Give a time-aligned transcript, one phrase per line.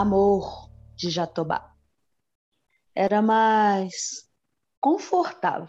[0.00, 1.76] Amor de Jatobá.
[2.94, 4.26] Era mais
[4.80, 5.68] confortável.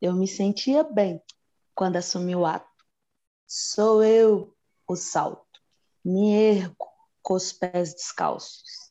[0.00, 1.22] Eu me sentia bem
[1.74, 2.66] quando assumi o ato.
[3.46, 4.56] Sou eu
[4.88, 5.60] o salto.
[6.02, 6.90] Me ergo
[7.20, 8.90] com os pés descalços.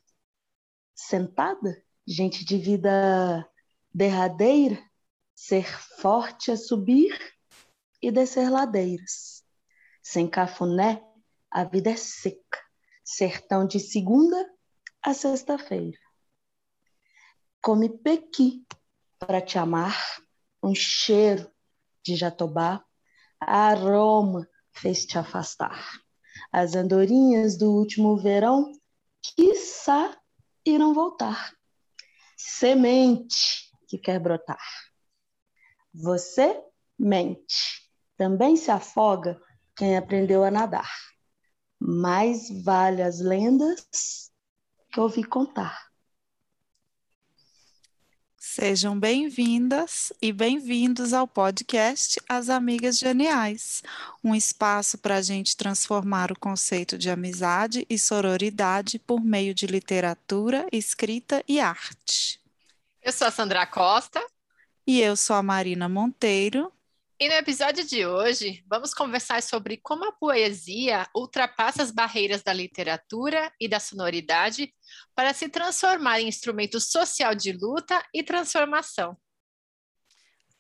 [0.94, 3.49] Sentada, gente de vida
[3.91, 4.77] derradeira,
[5.34, 5.66] ser
[5.99, 7.17] forte a subir
[7.99, 9.44] e descer ladeiras.
[10.04, 11.04] Sem cafuné,
[11.49, 12.62] a vida é seca,
[13.16, 14.49] sertão de segunda
[15.02, 15.98] a sexta-feira.
[17.62, 18.66] Come pequi
[19.20, 19.95] para te amar,
[20.62, 21.49] um cheiro
[22.03, 22.84] de jatobá,
[23.39, 26.02] aroma fez te afastar.
[26.52, 28.72] As andorinhas do último verão,
[29.22, 30.17] quiçá,
[30.66, 31.53] irão voltar.
[32.36, 34.59] Semente que quer brotar.
[35.94, 36.61] Você
[36.97, 37.84] mente.
[38.17, 39.39] Também se afoga
[39.75, 41.12] quem aprendeu a nadar.
[41.86, 44.31] Mais vale as lendas
[44.89, 45.92] que ouvi contar.
[48.38, 53.84] Sejam bem-vindas e bem-vindos ao podcast As Amigas Geniais,
[54.23, 59.68] um espaço para a gente transformar o conceito de amizade e sororidade por meio de
[59.68, 62.40] literatura, escrita e arte.
[63.02, 64.25] Eu sou a Sandra Costa.
[64.88, 66.72] E eu sou a Marina Monteiro.
[67.23, 72.52] E no episódio de hoje, vamos conversar sobre como a poesia ultrapassa as barreiras da
[72.52, 74.73] literatura e da sonoridade
[75.16, 79.16] para se transformar em instrumento social de luta e transformação.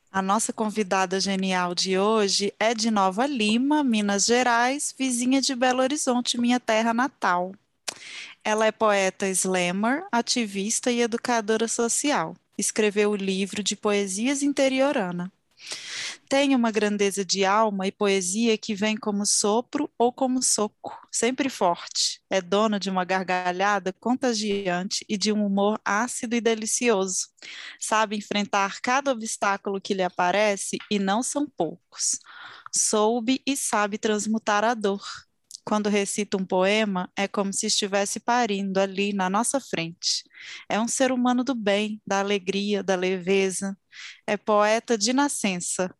[0.09, 5.81] A nossa convidada genial de hoje é de Nova Lima, Minas Gerais, vizinha de Belo
[5.81, 7.51] Horizonte, minha terra natal.
[8.41, 12.37] Ela é poeta slammer, ativista e educadora social.
[12.57, 15.29] Escreveu o livro de poesias interiorana
[16.29, 21.49] tem uma grandeza de alma e poesia que vem como sopro ou como soco, sempre
[21.49, 22.21] forte.
[22.29, 27.27] É dona de uma gargalhada contagiante e de um humor ácido e delicioso.
[27.79, 32.19] Sabe enfrentar cada obstáculo que lhe aparece e não são poucos.
[32.75, 35.03] Soube e sabe transmutar a dor.
[35.65, 40.23] Quando recita um poema, é como se estivesse parindo ali na nossa frente.
[40.67, 43.77] É um ser humano do bem, da alegria, da leveza.
[44.27, 45.93] É poeta de nascença,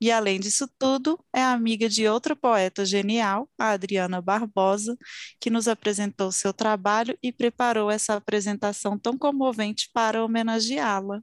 [0.00, 4.96] e, além disso tudo, é amiga de outra poeta genial, a Adriana Barbosa,
[5.40, 11.20] que nos apresentou seu trabalho e preparou essa apresentação tão comovente para homenageá-la.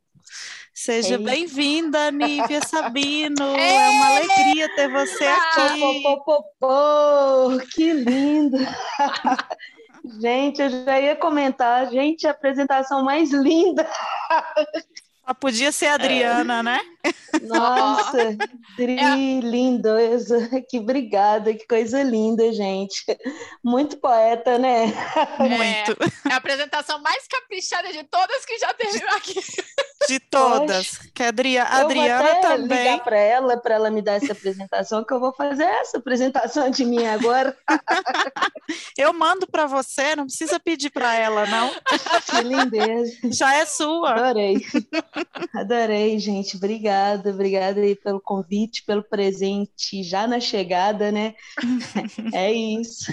[0.74, 3.36] Seja bem-vinda, Nívia Sabino.
[3.56, 5.80] é uma alegria ter você aqui.
[6.02, 8.58] Pô, pô, pô, que lindo!
[10.20, 13.88] gente, eu já ia comentar, gente, a apresentação mais linda.
[15.26, 16.64] Só podia ser a Adriana, é.
[16.64, 16.82] né?
[17.44, 18.38] Nossa,
[18.78, 20.62] Dri, é.
[20.62, 23.04] Que obrigada, que coisa linda, gente.
[23.64, 24.86] Muito poeta, né?
[25.40, 26.04] Muito.
[26.26, 29.40] É, é a apresentação mais caprichada de todas que já teve aqui.
[30.08, 30.98] De todas.
[31.14, 32.78] Que a Adriana, a Adriana eu vou até também.
[32.78, 36.70] ligar para ela, para ela me dar essa apresentação, que eu vou fazer essa apresentação
[36.70, 37.58] de mim agora.
[38.98, 41.72] eu mando para você, não precisa pedir para ela, não.
[42.30, 43.14] Que lindeza.
[43.26, 44.14] Já é sua.
[44.14, 44.58] Adorei.
[45.54, 46.58] Adorei, gente.
[46.58, 51.36] Obrigada, obrigada aí pelo convite, pelo presente já na chegada, né?
[52.34, 53.12] É isso.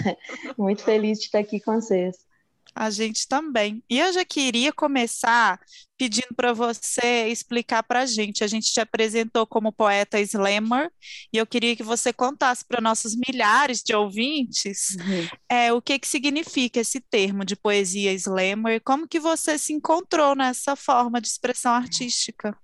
[0.57, 2.30] Muito feliz de estar aqui com vocês.
[2.73, 3.83] A gente também.
[3.89, 5.59] E eu já queria começar
[5.97, 8.43] pedindo para você explicar para a gente.
[8.43, 10.89] A gente te apresentou como poeta slammer
[11.31, 15.27] e eu queria que você contasse para nossos milhares de ouvintes uhum.
[15.49, 19.73] é, o que, que significa esse termo de poesia slammer e como que você se
[19.73, 22.57] encontrou nessa forma de expressão artística.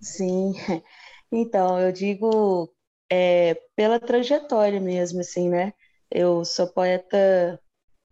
[0.00, 0.52] Sim,
[1.32, 2.74] então eu digo
[3.10, 5.72] é, pela trajetória mesmo, assim, né?
[6.10, 7.58] Eu sou poeta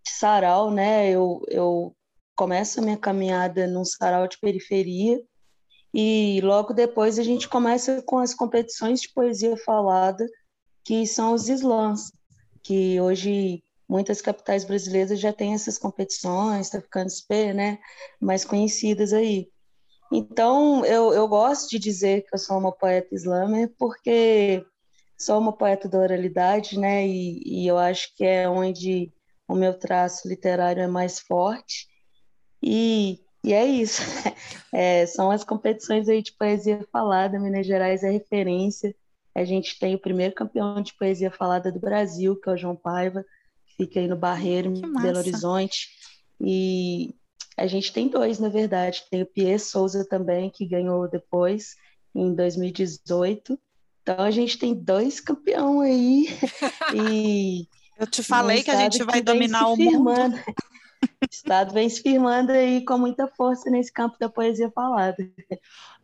[0.06, 1.10] sarau, né?
[1.10, 1.94] Eu, eu
[2.36, 5.20] começo a minha caminhada num sarau de periferia
[5.92, 10.24] e logo depois a gente começa com as competições de poesia falada,
[10.84, 12.12] que são os slams,
[12.62, 17.78] que hoje muitas capitais brasileiras já têm essas competições, está ficando super, né,
[18.20, 19.48] mais conhecidas aí.
[20.12, 24.64] Então, eu, eu gosto de dizer que eu sou uma poeta slammer porque
[25.18, 29.12] sou uma poeta da oralidade, né, e, e eu acho que é onde
[29.50, 31.88] o meu traço literário é mais forte.
[32.62, 34.02] E, e é isso.
[34.72, 37.40] É, são as competições aí de poesia falada.
[37.40, 38.94] Minas Gerais é referência.
[39.34, 42.76] A gente tem o primeiro campeão de poesia falada do Brasil, que é o João
[42.76, 43.24] Paiva,
[43.66, 45.88] que fica aí no Barreiro, em Belo Horizonte.
[46.40, 47.16] E
[47.56, 49.02] a gente tem dois, na verdade.
[49.10, 51.74] Tem o Pierre Souza também, que ganhou depois,
[52.14, 53.58] em 2018.
[54.02, 56.28] Então a gente tem dois campeões aí.
[56.94, 57.68] e
[58.00, 60.34] eu te falei que a gente vai dominar o mundo.
[61.30, 65.16] Estado vem se firmando aí com muita força nesse campo da poesia falada.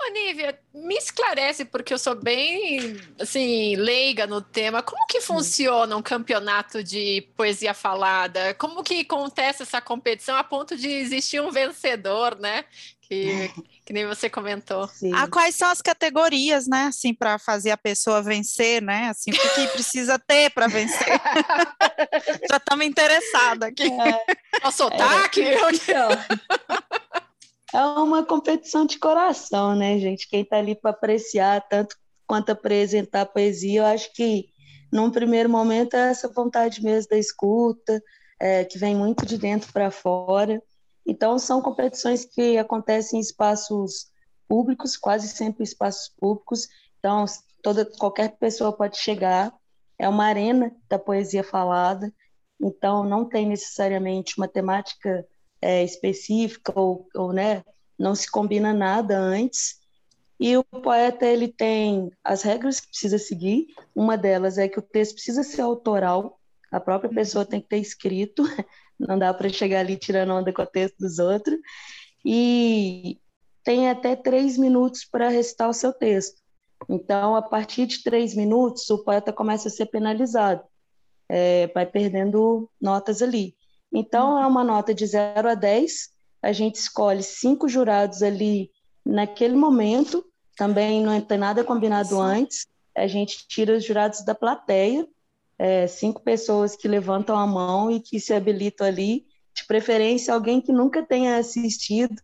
[0.00, 4.82] Ô, Nívia, me esclarece, porque eu sou bem, assim, leiga no tema.
[4.82, 8.54] Como que funciona um campeonato de poesia falada?
[8.54, 12.64] Como que acontece essa competição a ponto de existir um vencedor, né?
[13.08, 13.48] Que,
[13.84, 14.88] que nem você comentou.
[14.88, 15.12] Sim.
[15.14, 16.86] Ah, quais são as categorias, né?
[16.86, 19.08] Assim, para fazer a pessoa vencer, né?
[19.08, 21.06] Assim, o que, que precisa ter para vencer?
[22.50, 23.84] Já estamos interessados aqui.
[23.84, 24.66] É.
[24.66, 25.40] O sotaque?
[25.42, 26.08] É, então,
[27.72, 30.28] é uma competição de coração, né, gente?
[30.28, 34.46] Quem está ali para apreciar tanto quanto apresentar poesia, eu acho que
[34.92, 38.02] num primeiro momento é essa vontade mesmo da escuta,
[38.40, 40.60] é, que vem muito de dentro para fora.
[41.06, 44.10] Então, são competições que acontecem em espaços
[44.48, 46.68] públicos, quase sempre espaços públicos.
[46.98, 47.24] Então,
[47.62, 49.54] toda, qualquer pessoa pode chegar.
[49.98, 52.12] É uma arena da poesia falada.
[52.60, 55.26] Então, não tem necessariamente uma temática
[55.62, 57.62] é, específica ou, ou né,
[57.98, 59.80] não se combina nada antes.
[60.38, 63.68] E o poeta ele tem as regras que precisa seguir.
[63.94, 66.38] Uma delas é que o texto precisa ser autoral.
[66.70, 68.42] A própria pessoa tem que ter escrito
[68.98, 71.58] não dá para chegar ali tirando onda com o texto dos outros.
[72.24, 73.18] E
[73.62, 76.40] tem até três minutos para recitar o seu texto.
[76.88, 80.62] Então, a partir de três minutos, o poeta começa a ser penalizado,
[81.28, 83.54] é, vai perdendo notas ali.
[83.92, 86.10] Então, é uma nota de 0 a 10,
[86.42, 88.70] a gente escolhe cinco jurados ali
[89.04, 90.24] naquele momento,
[90.56, 92.66] também não tem nada combinado antes,
[92.96, 95.06] a gente tira os jurados da plateia,
[95.58, 100.60] é, cinco pessoas que levantam a mão e que se habilitam ali, de preferência alguém
[100.60, 102.14] que nunca tenha assistido,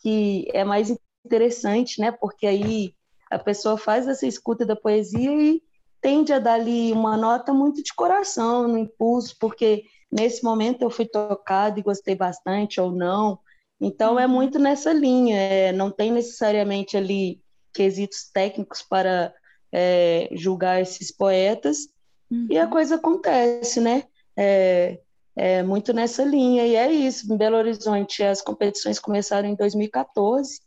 [0.00, 0.92] que é mais
[1.24, 2.10] interessante, né?
[2.10, 2.94] Porque aí
[3.30, 5.62] a pessoa faz essa escuta da poesia e
[6.00, 10.90] tende a dar ali uma nota muito de coração, no impulso, porque nesse momento eu
[10.90, 13.38] fui tocado e gostei bastante ou não.
[13.80, 14.32] Então é uhum.
[14.32, 17.40] muito nessa linha, é, não tem necessariamente ali
[17.72, 19.32] quesitos técnicos para
[19.72, 21.88] é, julgar esses poetas,
[22.30, 22.46] Uhum.
[22.50, 22.70] E a uhum.
[22.70, 24.04] coisa acontece, né?
[24.36, 25.00] É,
[25.36, 27.32] é muito nessa linha, e é isso.
[27.32, 30.60] Em Belo Horizonte, as competições começaram em 2014,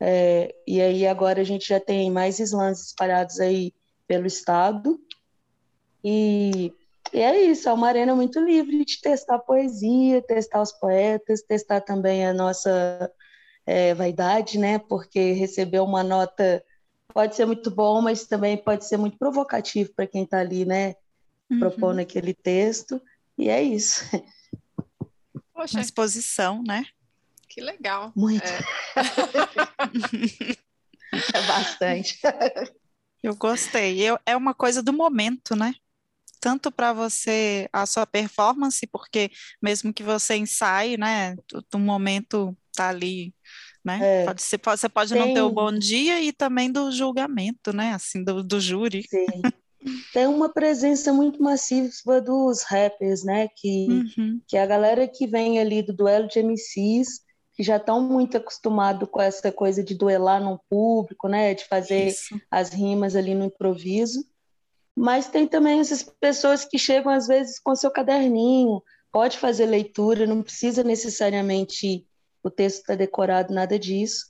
[0.00, 3.74] é, e aí agora a gente já tem mais slams espalhados aí
[4.06, 4.98] pelo estado.
[6.02, 6.72] E,
[7.12, 11.82] e é isso, é uma arena muito livre de testar poesia, testar os poetas, testar
[11.82, 13.12] também a nossa
[13.66, 14.78] é, vaidade, né?
[14.78, 16.64] Porque receber uma nota
[17.12, 20.94] pode ser muito bom, mas também pode ser muito provocativo para quem está ali, né?
[21.50, 21.58] Uhum.
[21.58, 23.00] propondo aquele texto,
[23.36, 24.04] e é isso.
[25.52, 25.76] Poxa.
[25.76, 26.86] Uma exposição, né?
[27.48, 28.12] Que legal.
[28.14, 28.44] Muito.
[28.44, 28.60] É,
[31.34, 32.18] é bastante.
[33.22, 34.00] Eu gostei.
[34.00, 35.74] Eu, é uma coisa do momento, né?
[36.40, 39.30] Tanto para você, a sua performance, porque
[39.60, 41.36] mesmo que você ensaie, né?
[41.70, 43.34] Do momento tá ali,
[43.84, 44.22] né?
[44.22, 44.24] É.
[44.24, 45.20] Pode ser, pode, você pode Tem...
[45.20, 47.92] não ter o bom dia e também do julgamento, né?
[47.92, 49.02] Assim, do, do júri.
[49.02, 49.42] Sim
[50.12, 53.48] tem uma presença muito massiva dos rappers, né?
[53.56, 54.40] Que, uhum.
[54.46, 57.20] que é a galera que vem ali do duelo de MCs,
[57.54, 61.54] que já estão muito acostumados com essa coisa de duelar no público, né?
[61.54, 62.40] De fazer Isso.
[62.50, 64.24] as rimas ali no improviso.
[64.96, 70.26] Mas tem também essas pessoas que chegam às vezes com seu caderninho, pode fazer leitura,
[70.26, 72.06] não precisa necessariamente
[72.42, 74.29] o texto estar tá decorado, nada disso.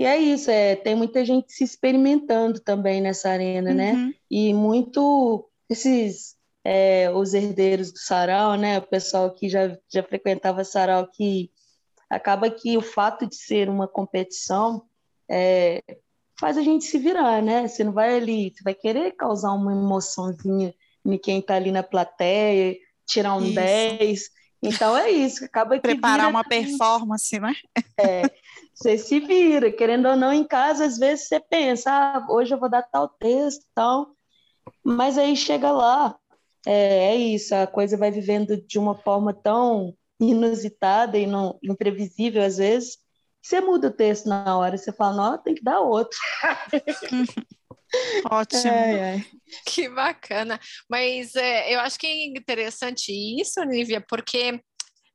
[0.00, 3.92] E é isso, é, tem muita gente se experimentando também nessa arena, né?
[3.92, 4.06] uhum.
[4.06, 4.14] né?
[4.30, 8.78] E muito esses é, os herdeiros do sarau, né?
[8.78, 11.50] O pessoal que já, já frequentava sarau, que
[12.08, 14.86] acaba que o fato de ser uma competição
[15.30, 15.82] é,
[16.40, 17.68] faz a gente se virar, né?
[17.68, 21.82] Você não vai ali, você vai querer causar uma emoçãozinha em quem está ali na
[21.82, 22.74] plateia,
[23.06, 23.54] tirar um isso.
[23.54, 24.30] 10.
[24.62, 27.54] Então é isso, acaba que preparar uma performance, né?
[27.98, 28.22] É,
[28.80, 32.58] você se vira, querendo ou não, em casa, às vezes você pensa, ah, hoje eu
[32.58, 34.16] vou dar tal texto, tal,
[34.82, 36.16] mas aí chega lá,
[36.66, 42.42] é, é isso, a coisa vai vivendo de uma forma tão inusitada e não, imprevisível
[42.42, 42.96] às vezes,
[43.42, 46.18] você muda o texto na hora, você fala, não, tem que dar outro.
[48.30, 48.70] Ótimo.
[48.70, 49.24] É, é.
[49.66, 50.60] Que bacana.
[50.88, 54.60] Mas é, eu acho que é interessante isso, Nívia, porque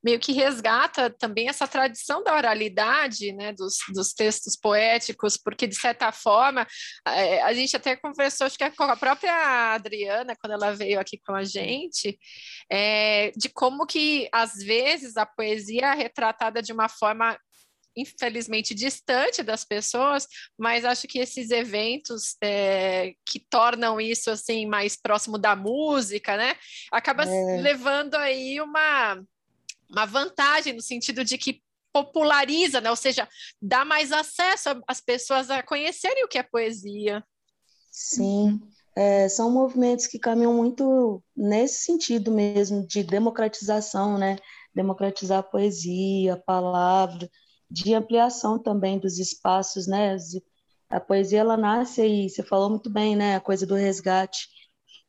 [0.05, 5.73] meio que resgata também essa tradição da oralidade, né, dos, dos textos poéticos, porque, de
[5.73, 6.67] certa forma,
[7.07, 11.19] é, a gente até conversou, acho que com a própria Adriana, quando ela veio aqui
[11.25, 12.19] com a gente,
[12.71, 17.35] é, de como que, às vezes, a poesia é retratada de uma forma
[17.97, 20.27] infelizmente distante das pessoas,
[20.59, 26.57] mas acho que esses eventos é, que tornam isso assim mais próximo da música, né,
[26.91, 27.61] acaba é.
[27.61, 29.17] levando aí uma
[29.89, 31.61] uma vantagem no sentido de que
[31.93, 32.89] populariza, né?
[32.89, 33.27] ou seja,
[33.61, 37.23] dá mais acesso às pessoas a conhecerem o que é poesia.
[37.89, 38.59] Sim,
[38.95, 44.35] é, são movimentos que caminham muito nesse sentido mesmo, de democratização, né?
[44.73, 47.29] Democratizar a poesia, a palavra,
[47.71, 50.17] de ampliação também dos espaços, né?
[50.89, 53.37] A poesia, ela nasce aí, você falou muito bem, né?
[53.37, 54.49] A coisa do resgate.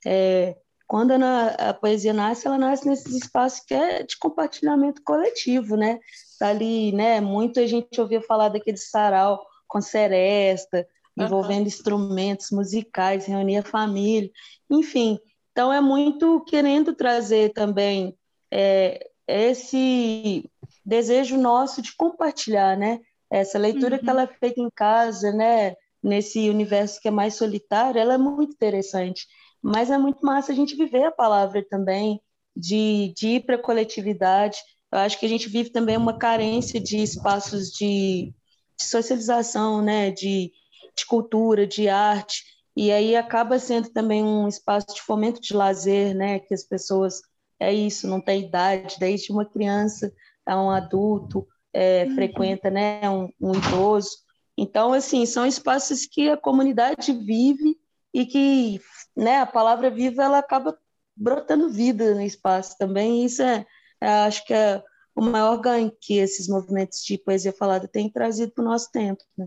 [0.07, 5.99] É, quando a, poesia nasce, ela nasce nesses espaços que é de compartilhamento coletivo, né?
[6.39, 7.21] Tá ali, né?
[7.21, 11.67] Muito a gente ouvia falar daquele sarau com seresta, envolvendo uhum.
[11.67, 14.31] instrumentos musicais, reunir a família,
[14.71, 15.19] enfim.
[15.51, 18.17] Então é muito querendo trazer também
[18.53, 20.49] é, esse
[20.85, 23.01] desejo nosso de compartilhar, né?
[23.29, 24.03] Essa leitura uhum.
[24.03, 25.75] que ela é feita em casa, né?
[26.01, 29.27] Nesse universo que é mais solitário, ela é muito interessante.
[29.67, 32.23] Mas é muito massa a gente viver a palavra também,
[32.57, 34.59] de, de ir para a coletividade.
[34.93, 38.33] Eu acho que a gente vive também uma carência de espaços de,
[38.79, 40.13] de socialização, né?
[40.13, 40.53] De,
[40.97, 42.45] de cultura, de arte.
[42.77, 46.39] E aí acaba sendo também um espaço de fomento de lazer, né?
[46.39, 47.21] Que as pessoas
[47.59, 50.13] é isso, não tem idade, desde uma criança
[50.47, 52.15] a um adulto é, uhum.
[52.15, 53.11] frequenta, né?
[53.11, 54.19] Um, um idoso.
[54.57, 57.77] Então, assim, são espaços que a comunidade vive
[58.15, 58.81] e que
[59.17, 60.79] né, a palavra viva ela acaba
[61.17, 63.23] brotando vida no espaço também.
[63.23, 63.67] E isso é,
[64.01, 64.83] é, acho que é
[65.15, 69.25] o maior ganho que esses movimentos de poesia falada têm trazido para o nosso tempo.
[69.37, 69.47] Né?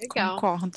[0.00, 0.34] Legal.
[0.34, 0.76] Concordo.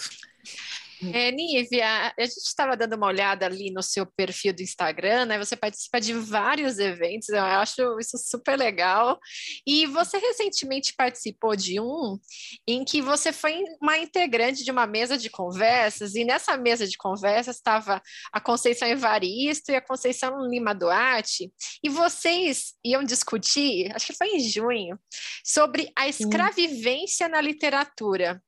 [1.14, 5.38] É, Nívia, a gente estava dando uma olhada ali no seu perfil do Instagram, né?
[5.38, 9.18] Você participa de vários eventos, eu acho isso super legal.
[9.66, 12.20] E você recentemente participou de um
[12.68, 16.98] em que você foi uma integrante de uma mesa de conversas, e nessa mesa de
[16.98, 18.02] conversas estava
[18.32, 21.52] a Conceição Evaristo e a Conceição Lima Duarte,
[21.84, 25.00] e vocês iam discutir, acho que foi em junho,
[25.44, 28.42] sobre a escravivência na literatura.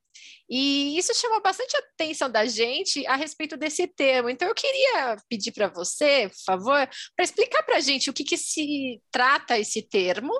[0.53, 4.29] E isso chamou bastante atenção da gente a respeito desse termo.
[4.29, 8.25] Então, eu queria pedir para você, por favor, para explicar para a gente o que,
[8.25, 10.33] que, se trata esse termo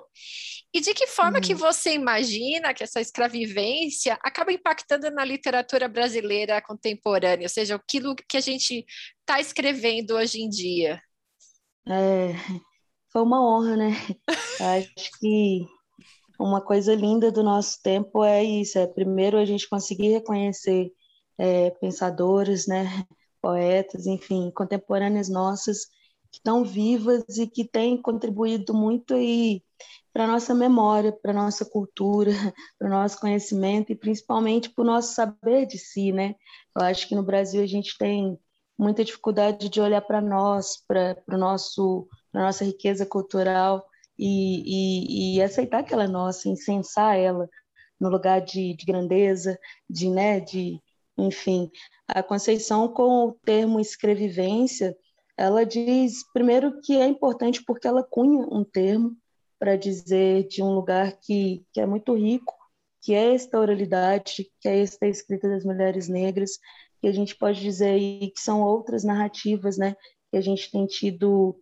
[0.74, 1.42] e de que forma uhum.
[1.42, 8.14] que você imagina que essa escravivência acaba impactando na literatura brasileira contemporânea, ou seja, aquilo
[8.14, 8.86] que a gente
[9.22, 11.02] está escrevendo hoje em dia.
[11.88, 12.34] É,
[13.14, 13.92] foi uma honra, né?
[14.60, 15.66] Acho que
[16.42, 20.92] uma coisa linda do nosso tempo é isso, é primeiro a gente conseguir reconhecer
[21.38, 23.06] é, pensadores, né,
[23.42, 25.86] poetas, enfim, contemporâneas nossas
[26.32, 29.62] que estão vivas e que têm contribuído muito aí
[30.14, 32.32] para nossa memória, para nossa cultura,
[32.78, 36.36] para o nosso conhecimento e principalmente para o nosso saber de si, né?
[36.76, 38.38] Eu acho que no Brasil a gente tem
[38.78, 43.86] muita dificuldade de olhar para nós, para o nosso, para nossa riqueza cultural
[44.18, 47.50] e, e, e, aceitar que ela é nossa, incensar ela
[48.00, 49.58] no lugar de, de grandeza,
[49.90, 50.80] de, né, de,
[51.18, 51.70] enfim.
[52.08, 54.96] A Conceição, com o termo escrevivência,
[55.38, 59.16] ela diz, primeiro, que é importante porque ela cunha um termo
[59.58, 62.56] para dizer de um lugar que, que é muito rico,
[63.02, 66.60] que é esta oralidade, que é esta escrita das mulheres negras,
[67.00, 69.96] que a gente pode dizer aí que são outras narrativas, né,
[70.30, 71.60] que a gente tem tido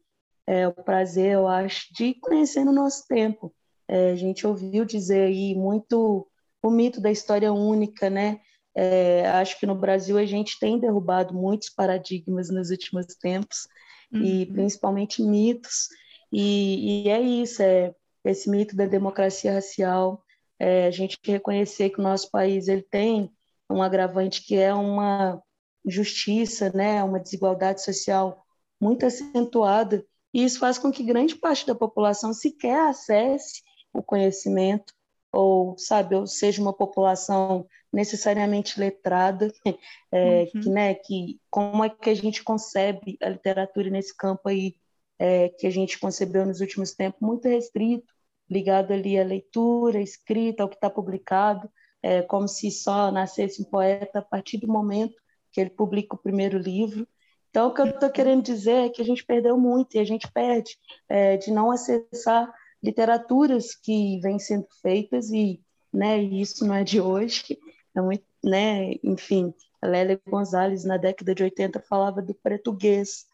[0.50, 3.54] é, o prazer, eu acho, de conhecer no nosso tempo.
[3.88, 6.28] É, a gente ouviu dizer aí muito
[6.64, 8.40] o mito da história única, né?
[8.76, 13.68] É, acho que no Brasil a gente tem derrubado muitos paradigmas nos últimos tempos,
[14.12, 14.24] uhum.
[14.24, 15.88] e principalmente mitos,
[16.34, 17.94] e, e, é isso, é
[18.26, 20.24] esse mito da democracia racial,
[20.58, 23.32] é, a gente reconhecer que o nosso país ele tem
[23.70, 25.40] um agravante que é uma
[25.86, 28.44] justiça, né, uma desigualdade social
[28.82, 33.62] muito acentuada, e isso faz com que grande parte da população sequer acesse
[33.94, 34.94] o conhecimento,
[35.32, 39.52] ou, sabe, ou seja uma população necessariamente letrada,
[40.12, 40.62] é, uhum.
[40.62, 44.76] que, né, que como é que a gente concebe a literatura nesse campo aí
[45.18, 48.14] é, que a gente concebeu nos últimos tempos, muito restrito,
[48.50, 51.70] ligado ali à leitura, à escrita, ao que está publicado,
[52.02, 55.16] é, como se só nascesse um poeta a partir do momento
[55.52, 57.08] que ele publica o primeiro livro,
[57.50, 60.04] então, o que eu estou querendo dizer é que a gente perdeu muito e a
[60.04, 60.78] gente perde
[61.08, 62.52] é, de não acessar
[62.82, 65.60] literaturas que vêm sendo feitas e,
[65.92, 67.58] né, isso não é de hoje,
[67.96, 73.26] é muito, né, enfim, a Lélia Gonzalez na década de 80 falava do português,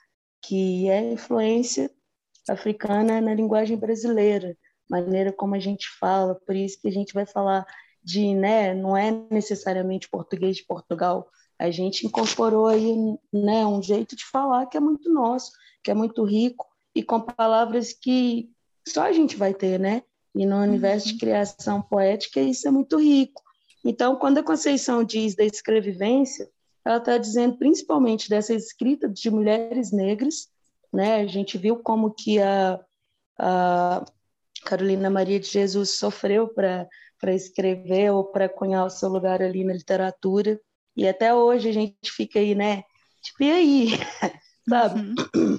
[0.42, 1.92] que é influência
[2.50, 4.56] africana na linguagem brasileira,
[4.90, 7.66] maneira como a gente fala, por isso que a gente vai falar
[8.04, 12.96] de, né, não é necessariamente português de Portugal, a gente incorporou aí
[13.32, 15.52] né, um jeito de falar que é muito nosso,
[15.84, 18.50] que é muito rico e com palavras que
[18.88, 20.04] só a gente vai ter, né?
[20.36, 21.20] E no universo de uhum.
[21.20, 23.42] criação poética isso é muito rico.
[23.84, 26.50] Então, quando a Conceição diz da escrevivência,
[26.84, 30.50] ela está dizendo principalmente dessa escrita de mulheres negras,
[30.94, 31.16] né?
[31.16, 32.80] A gente viu como que a,
[33.38, 34.06] a
[34.64, 36.88] Carolina Maria de Jesus sofreu para
[37.34, 40.60] escrever ou para cunhar o seu lugar ali na literatura.
[40.96, 42.84] E até hoje a gente fica aí, né?
[43.22, 43.88] Tipo, e aí?
[44.70, 45.00] Sabe?
[45.36, 45.58] Uhum.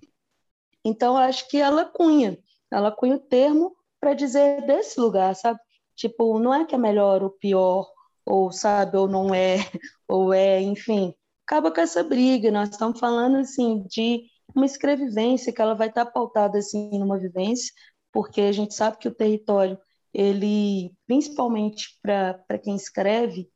[0.85, 2.39] Então, acho que ela cunha.
[2.71, 5.59] Ela cunha o termo para dizer desse lugar, sabe?
[5.95, 7.89] Tipo, não é que é melhor ou pior,
[8.25, 9.57] ou sabe, ou não é,
[10.09, 11.15] ou é, enfim.
[11.45, 12.51] Acaba com essa briga.
[12.51, 14.25] Nós estamos falando, assim, de
[14.55, 17.73] uma escrevivência que ela vai estar pautada, assim, numa vivência,
[18.13, 19.79] porque a gente sabe que o território,
[20.13, 23.51] ele, principalmente para quem escreve,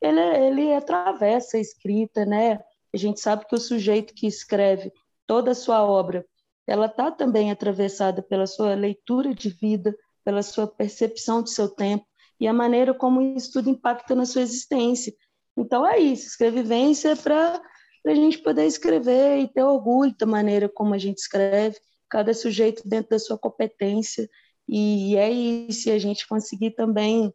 [0.00, 2.60] ele, ele atravessa a escrita, né?
[2.94, 4.92] A gente sabe que o sujeito que escreve
[5.26, 6.24] toda a sua obra,
[6.66, 12.06] ela está também atravessada pela sua leitura de vida, pela sua percepção do seu tempo
[12.38, 15.12] e a maneira como isso tudo impacta na sua existência.
[15.56, 17.60] Então é isso, escrevivência é para
[18.06, 22.86] a gente poder escrever e ter orgulho da maneira como a gente escreve, cada sujeito
[22.86, 24.28] dentro da sua competência,
[24.68, 27.32] e é isso, e a gente conseguir também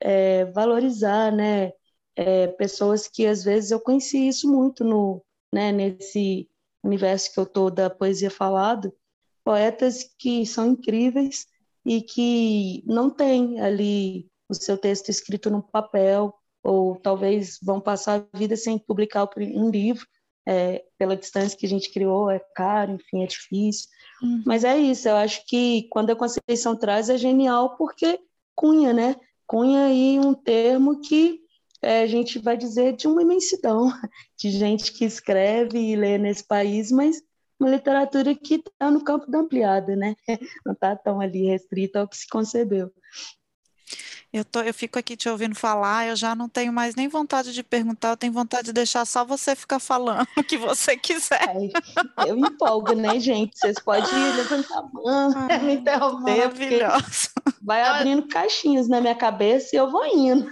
[0.00, 1.72] é, valorizar, né,
[2.16, 6.48] é, pessoas que às vezes eu conheci isso muito no, né, nesse
[6.82, 8.92] universo que eu tô da poesia falada,
[9.42, 11.46] poetas que são incríveis
[11.84, 18.26] e que não têm ali o seu texto escrito no papel, ou talvez vão passar
[18.32, 20.06] a vida sem publicar um livro,
[20.46, 23.88] é, pela distância que a gente criou, é caro, enfim, é difícil.
[24.22, 24.42] Uhum.
[24.46, 28.18] Mas é isso, eu acho que quando a Conceição traz é genial porque
[28.54, 29.16] cunha, né?
[29.46, 31.43] Cunha aí um termo que
[31.84, 33.92] é, a gente vai dizer de uma imensidão
[34.38, 37.22] de gente que escreve e lê nesse país, mas
[37.60, 40.16] uma literatura que está no campo da ampliada, né?
[40.66, 42.90] Não está tão ali restrita ao que se concebeu.
[44.34, 47.52] Eu, tô, eu fico aqui te ouvindo falar, eu já não tenho mais nem vontade
[47.52, 51.48] de perguntar, eu tenho vontade de deixar só você ficar falando o que você quiser.
[51.48, 51.70] Ai,
[52.26, 53.56] eu empolgo, né, gente?
[53.56, 56.36] Vocês podem levantar a mão, ah, me interromper.
[56.36, 57.30] Maravilhoso.
[57.62, 60.50] Vai abrindo caixinhas na minha cabeça e eu vou indo.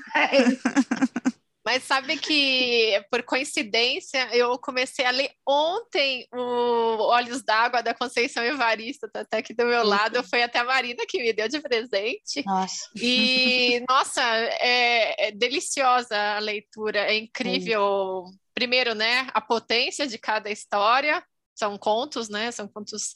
[1.65, 8.43] Mas sabe que, por coincidência, eu comecei a ler ontem o Olhos d'Água da Conceição
[8.43, 10.25] Evarista, tá até aqui do meu lado.
[10.25, 12.43] Foi até a Marina que me deu de presente.
[12.45, 12.91] Nossa.
[12.97, 18.25] E, nossa, é, é deliciosa a leitura, é incrível.
[18.53, 21.23] Primeiro, né, a potência de cada história,
[21.55, 22.51] são contos, né?
[22.51, 23.15] São contos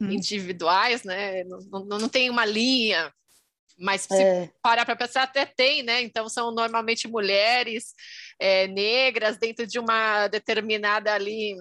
[0.00, 0.10] uhum.
[0.10, 1.44] individuais, né?
[1.44, 3.12] Não, não, não, tem uma linha
[3.78, 4.50] mas se é.
[4.62, 6.02] parar para pensar, até tem, né?
[6.02, 7.94] Então são normalmente mulheres
[8.38, 11.56] é, negras dentro de uma determinada ali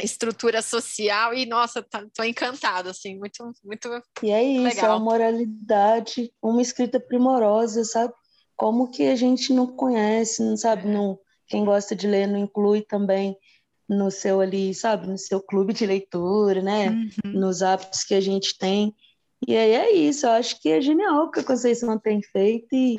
[0.00, 3.88] estrutura social e nossa, tá, tô encantada, assim, muito, muito
[4.22, 4.92] E é isso, legal.
[4.92, 8.12] é a moralidade, uma escrita primorosa, sabe?
[8.56, 10.88] Como que a gente não conhece, não sabe?
[10.88, 13.36] Não, quem gosta de ler não inclui também
[13.88, 15.06] no seu ali, sabe?
[15.06, 16.90] No seu clube de leitura, né?
[16.90, 17.32] Uhum.
[17.32, 18.94] Nos hábitos que a gente tem.
[19.46, 22.74] E aí é isso, eu acho que é genial o que a Conceição tem feito
[22.74, 22.96] e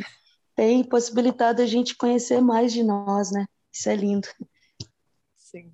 [0.56, 3.46] tem possibilitado a gente conhecer mais de nós, né?
[3.74, 4.28] Isso é lindo.
[5.36, 5.72] Sim.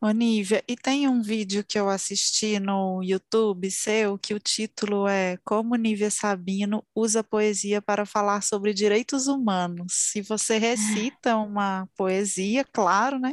[0.00, 5.36] Onívia, e tem um vídeo que eu assisti no YouTube seu que o título é
[5.44, 9.92] Como Nívia Sabino usa poesia para falar sobre direitos humanos.
[9.92, 13.32] Se você recita uma poesia, claro, né?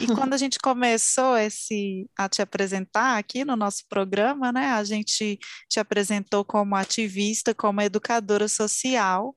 [0.00, 4.84] E quando a gente começou esse, a te apresentar aqui no nosso programa, né, a
[4.84, 9.34] gente te apresentou como ativista, como educadora social,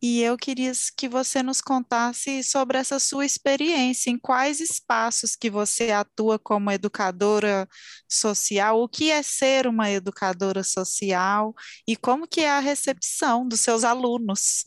[0.00, 5.50] e eu queria que você nos contasse sobre essa sua experiência, em quais espaços que
[5.50, 7.68] você atua como educadora
[8.08, 11.52] social, o que é ser uma educadora social
[11.86, 14.64] e como que é a recepção dos seus alunos.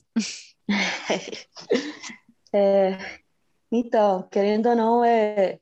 [2.54, 3.20] É,
[3.71, 5.60] então, querendo ou não, é,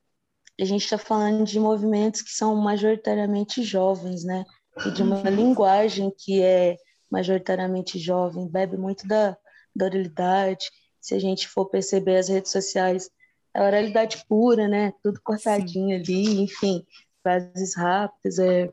[0.59, 4.45] a gente está falando de movimentos que são majoritariamente jovens, né?
[4.85, 5.29] E de uma uhum.
[5.29, 6.77] linguagem que é
[7.09, 9.37] majoritariamente jovem, bebe muito da,
[9.75, 10.69] da oralidade.
[10.99, 13.09] Se a gente for perceber as redes sociais,
[13.53, 14.93] é oralidade pura, né?
[15.03, 16.13] Tudo cortadinho Sim.
[16.13, 16.85] ali, enfim,
[17.23, 18.39] frases rápidas.
[18.39, 18.71] É,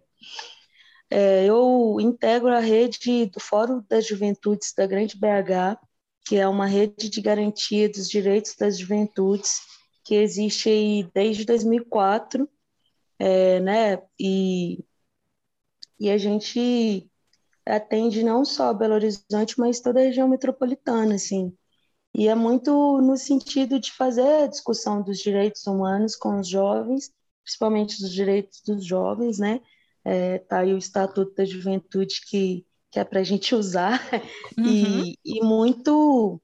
[1.10, 5.78] é, eu integro a rede do Fórum das Juventudes da Grande BH,
[6.26, 9.60] que é uma rede de garantia dos direitos das juventudes
[10.04, 12.48] que existe aí desde 2004,
[13.18, 14.02] é, né?
[14.20, 14.84] E,
[15.98, 17.10] e a gente
[17.64, 21.56] atende não só Belo Horizonte, mas toda a região metropolitana, assim.
[22.14, 27.12] E é muito no sentido de fazer a discussão dos direitos humanos com os jovens,
[27.42, 29.60] principalmente dos direitos dos jovens, né?
[30.06, 32.64] é, tá aí o Estatuto da Juventude que,
[32.96, 34.00] que é para a gente usar,
[34.56, 34.64] uhum.
[35.04, 36.40] e, e, muito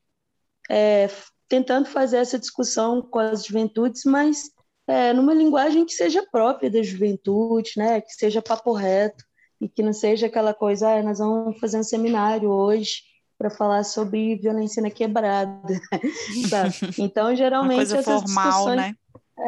[0.70, 1.08] é,
[1.48, 4.50] tentando fazer essa discussão com as juventudes, mas
[4.86, 8.02] é, numa linguagem que seja própria da juventude, né?
[8.02, 9.24] que seja papo reto,
[9.62, 13.00] e que não seja aquela coisa, ah, nós vamos fazer um seminário hoje
[13.38, 15.80] para falar sobre violência na quebrada,
[16.50, 16.74] sabe?
[16.98, 18.76] Então, geralmente, essas formal, discussões...
[18.76, 18.94] Né?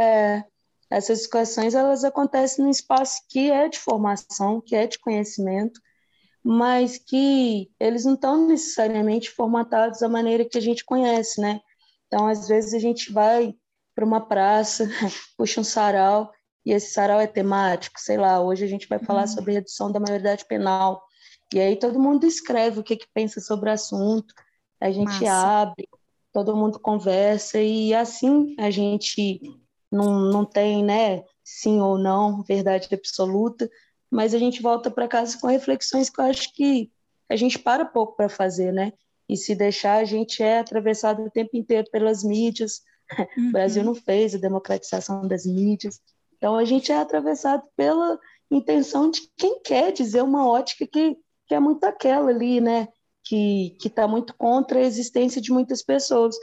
[0.00, 0.44] É,
[0.90, 5.78] essas discussões elas acontecem num espaço que é de formação, que é de conhecimento,
[6.44, 11.60] mas que eles não estão necessariamente formatados da maneira que a gente conhece, né?
[12.06, 13.54] Então, às vezes a gente vai
[13.94, 14.86] para uma praça,
[15.38, 16.30] puxa um sarau
[16.66, 19.28] e esse sarau é temático, sei lá, hoje a gente vai falar uhum.
[19.28, 21.02] sobre redução da maioridade penal.
[21.52, 24.34] E aí todo mundo escreve o que, que pensa sobre o assunto,
[24.80, 25.32] a gente Massa.
[25.32, 25.88] abre,
[26.32, 29.40] todo mundo conversa e assim a gente
[29.90, 33.70] não, não tem, né, sim ou não, verdade absoluta,
[34.14, 36.88] mas a gente volta para casa com reflexões que eu acho que
[37.28, 38.92] a gente para pouco para fazer, né?
[39.28, 42.82] E se deixar, a gente é atravessado o tempo inteiro pelas mídias.
[43.36, 43.48] Uhum.
[43.48, 46.00] O Brasil não fez a democratização das mídias.
[46.36, 48.16] Então, a gente é atravessado pela
[48.48, 51.16] intenção de quem quer dizer uma ótica que,
[51.48, 52.86] que é muito aquela ali, né?
[53.24, 56.36] Que está muito contra a existência de muitas pessoas.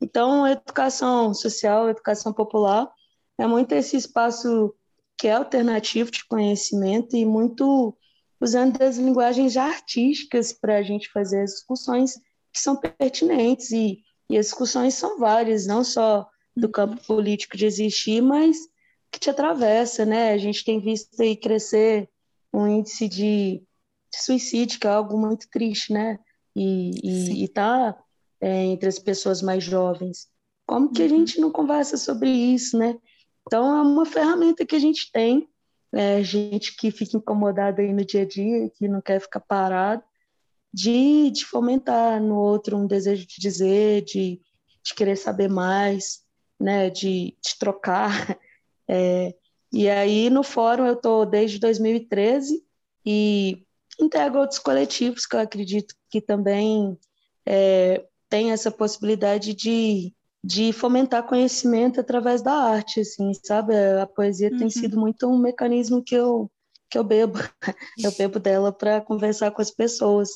[0.00, 2.90] Então, a educação social, a educação popular,
[3.36, 4.74] é muito esse espaço
[5.18, 7.96] que é alternativo de conhecimento e muito
[8.40, 12.14] usando as linguagens artísticas para a gente fazer as discussões
[12.52, 13.98] que são pertinentes e,
[14.30, 16.26] e as discussões são várias, não só
[16.56, 16.72] do uhum.
[16.72, 18.56] campo político de existir, mas
[19.10, 20.32] que te atravessa, né?
[20.32, 22.08] A gente tem visto aí crescer
[22.52, 23.62] um índice de,
[24.12, 26.18] de suicídio, que é algo muito triste, né?
[26.54, 27.96] E está
[28.40, 30.28] é, entre as pessoas mais jovens.
[30.66, 31.10] Como que a uhum.
[31.10, 32.96] gente não conversa sobre isso, né?
[33.48, 35.48] Então, é uma ferramenta que a gente tem,
[35.90, 40.02] é, gente que fica incomodada aí no dia a dia, que não quer ficar parado,
[40.72, 44.38] de, de fomentar no outro um desejo de dizer, de,
[44.84, 46.22] de querer saber mais,
[46.60, 48.10] né, de, de trocar.
[48.90, 49.34] É,
[49.70, 52.64] e aí, no fórum, eu estou desde 2013
[53.04, 53.66] e
[54.00, 56.98] integro outros coletivos que eu acredito que também
[57.44, 60.14] é, tem essa possibilidade de
[60.48, 63.74] de fomentar conhecimento através da arte, assim, sabe?
[63.76, 64.56] A poesia uhum.
[64.56, 66.50] tem sido muito um mecanismo que eu
[66.90, 67.38] que eu bebo,
[68.02, 70.30] eu bebo dela para conversar com as pessoas.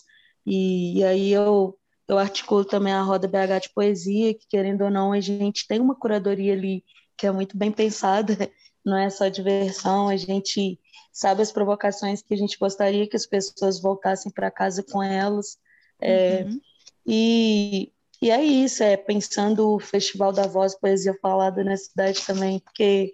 [0.44, 4.90] E, e, aí eu eu articulo também a roda BH de poesia, que querendo ou
[4.90, 6.84] não a gente tem uma curadoria ali
[7.16, 8.36] que é muito bem pensada,
[8.84, 10.78] não é só diversão, a gente
[11.10, 15.56] sabe as provocações que a gente gostaria que as pessoas voltassem para casa com elas.
[15.98, 16.60] É, uhum.
[17.06, 22.60] e e é isso, é pensando o Festival da Voz Poesia Falada na cidade também,
[22.60, 23.10] porque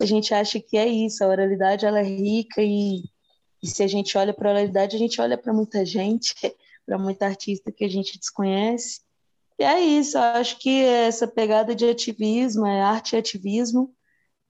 [0.00, 3.02] a gente acha que é isso, a oralidade ela é rica e,
[3.60, 6.32] e se a gente olha para a oralidade, a gente olha para muita gente,
[6.86, 9.00] para muita artista que a gente desconhece.
[9.58, 13.92] E é isso, eu acho que essa pegada de ativismo, é arte e ativismo,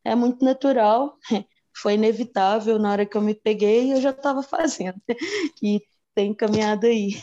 [0.05, 1.17] é muito natural,
[1.75, 5.01] foi inevitável na hora que eu me peguei, eu já estava fazendo,
[5.62, 5.83] e
[6.14, 7.23] tem caminhado aí.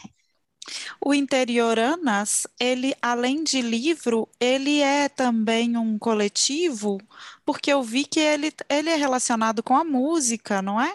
[1.04, 7.00] O Interioranas, ele, além de livro, ele é também um coletivo,
[7.44, 10.94] porque eu vi que ele, ele é relacionado com a música, não é?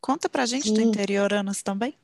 [0.00, 0.74] Conta pra gente Sim.
[0.74, 1.94] do Interioranas também.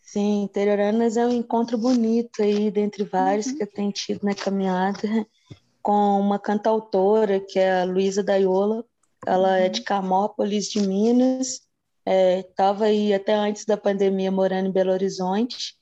[0.00, 3.56] Sim, Interioranas é um encontro bonito aí, dentre vários uhum.
[3.56, 5.26] que eu tenho tido na caminhada,
[5.82, 8.84] com uma cantautora, que é a Luísa Daiola.
[9.26, 9.54] Ela uhum.
[9.54, 11.60] é de Camópolis, de Minas.
[12.06, 15.76] Estava é, aí até antes da pandemia morando em Belo Horizonte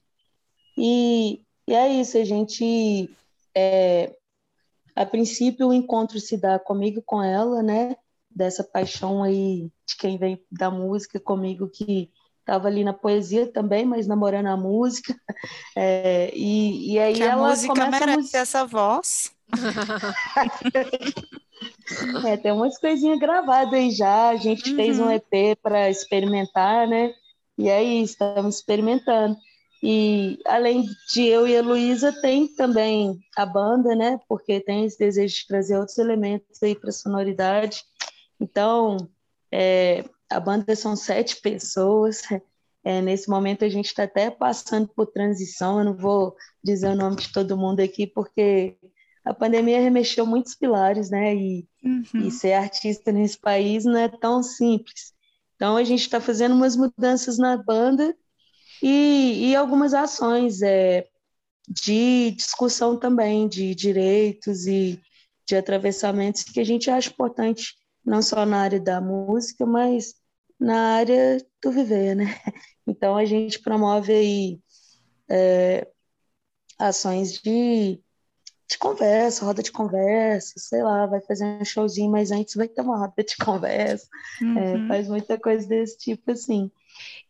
[0.76, 3.10] e, e é isso, a gente.
[3.54, 4.14] É,
[4.94, 7.96] a princípio, o encontro se dá comigo com ela, né?
[8.30, 12.10] Dessa paixão aí de quem vem da música comigo, que
[12.40, 15.14] estava ali na poesia também, mas namorando a música.
[15.76, 19.34] É, e, e aí que ela a música merece a essa voz.
[22.26, 24.28] é, tem umas coisinhas gravadas aí já.
[24.28, 24.76] A gente uhum.
[24.76, 25.10] fez um uhum.
[25.10, 27.12] EP para experimentar, né?
[27.58, 29.36] E aí estamos experimentando.
[29.86, 34.18] E além de eu e a Luísa, tem também a banda, né?
[34.26, 37.84] Porque tem esse desejo de trazer outros elementos aí para a sonoridade.
[38.40, 38.96] Então,
[39.52, 42.22] é, a banda são sete pessoas.
[42.82, 45.80] É, nesse momento a gente está até passando por transição.
[45.80, 48.78] Eu não vou dizer o nome de todo mundo aqui, porque
[49.22, 51.34] a pandemia remexeu muitos pilares, né?
[51.34, 52.26] E, uhum.
[52.26, 55.12] e ser artista nesse país não é tão simples.
[55.56, 58.16] Então a gente está fazendo umas mudanças na banda
[58.86, 61.08] e, e algumas ações é,
[61.66, 65.00] de discussão também de direitos e
[65.46, 70.14] de atravessamentos que a gente acha importante, não só na área da música, mas
[70.60, 72.26] na área do viver, né?
[72.86, 74.60] Então a gente promove aí
[75.26, 75.88] é,
[76.78, 77.98] ações de,
[78.68, 82.82] de conversa, roda de conversa, sei lá, vai fazer um showzinho, mas antes vai ter
[82.82, 84.06] uma roda de conversa,
[84.42, 84.84] é, uhum.
[84.84, 86.70] é, faz muita coisa desse tipo assim.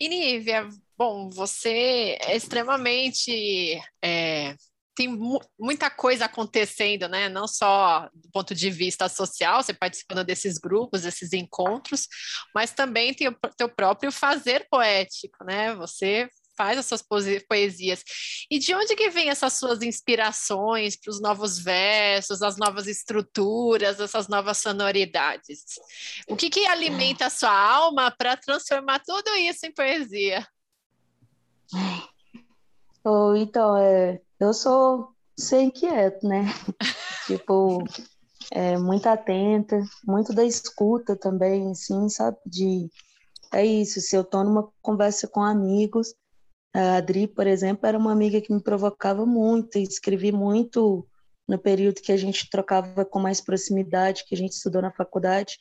[0.01, 4.55] E Nívia, bom, você é extremamente é,
[4.95, 7.29] tem mu muita coisa acontecendo, né?
[7.29, 12.07] Não só do ponto de vista social, você participando desses grupos, desses encontros,
[12.55, 15.75] mas também tem o teu próprio fazer poético, né?
[15.75, 17.03] Você faz as suas
[17.49, 18.05] poesias.
[18.49, 23.99] E de onde que vem essas suas inspirações para os novos versos, as novas estruturas,
[23.99, 25.65] essas novas sonoridades?
[26.29, 30.47] O que que alimenta a sua alma para transformar tudo isso em poesia?
[33.05, 36.45] Oh, então, é, eu sou ser inquieto, né?
[37.27, 37.85] tipo,
[38.51, 42.39] é, muito atenta, muito da escuta também, assim, sabe?
[42.47, 42.89] De,
[43.53, 46.15] é isso, se eu tô numa conversa com amigos,
[46.75, 51.07] a Adri, por exemplo, era uma amiga que me provocava muito, escrevi muito
[51.47, 55.59] no período que a gente trocava com mais proximidade, que a gente estudou na faculdade.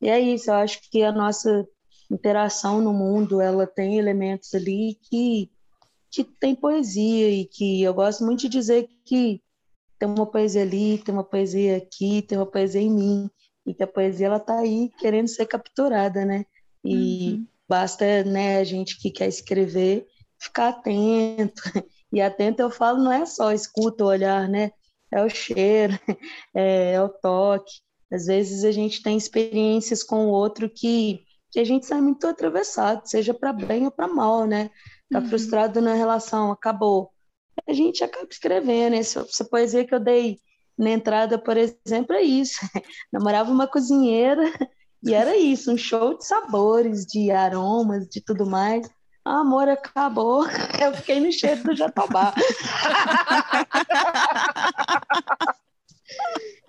[0.00, 1.66] E é isso, eu acho que a nossa
[2.12, 5.50] interação no mundo, ela tem elementos ali que
[6.10, 9.42] que tem poesia e que eu gosto muito de dizer que
[9.98, 13.30] tem uma poesia ali, tem uma poesia aqui, tem uma poesia em mim
[13.66, 16.44] e que a poesia ela tá aí querendo ser capturada, né?
[16.84, 17.46] E uhum.
[17.66, 20.06] basta, né, a gente que quer escrever
[20.38, 21.62] ficar atento.
[22.14, 24.70] E atento eu falo não é só escuta o olhar, né?
[25.10, 25.98] É o cheiro,
[26.54, 27.80] é, é o toque.
[28.12, 32.26] Às vezes a gente tem experiências com o outro que, que a gente sai muito
[32.26, 34.70] atravessado, seja para bem ou para mal, né?
[35.12, 35.28] tá uhum.
[35.28, 37.12] frustrado na relação, acabou.
[37.68, 38.96] A gente acaba escrevendo.
[38.96, 40.38] Essa, essa poesia que eu dei
[40.76, 42.58] na entrada, por exemplo, é isso.
[43.12, 44.42] Namorava uma cozinheira
[45.04, 48.88] e era isso, um show de sabores, de aromas, de tudo mais.
[49.24, 50.44] Ah, amor, acabou.
[50.82, 52.32] Eu fiquei no cheiro do jatobá.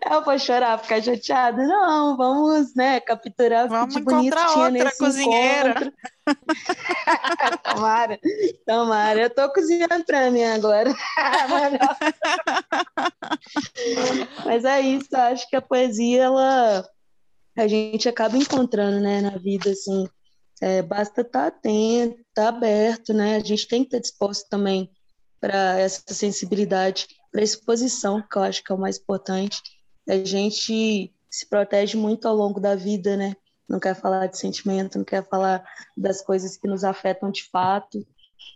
[0.10, 1.66] Eu vou chorar, ficar chateada?
[1.66, 5.70] Não, vamos, né, capturar vamos o que de bonito tinha nesse cozinheira.
[5.70, 5.94] encontro.
[7.63, 8.20] tomara,
[8.66, 9.22] tomara.
[9.22, 10.94] Eu tô cozinhando para mim agora.
[14.46, 16.86] Mas é isso, acho que a poesia, ela,
[17.58, 20.08] a gente acaba encontrando, né, na vida, assim,
[20.62, 24.48] é, basta estar tá atento, estar tá aberto, né, a gente tem que estar disposto
[24.50, 24.89] também
[25.39, 29.62] para essa sensibilidade, para exposição, que eu acho que é o mais importante,
[30.08, 33.36] a gente se protege muito ao longo da vida, né?
[33.68, 35.63] Não quer falar de sentimento, não quer falar
[35.96, 38.06] das coisas que nos afetam de fato.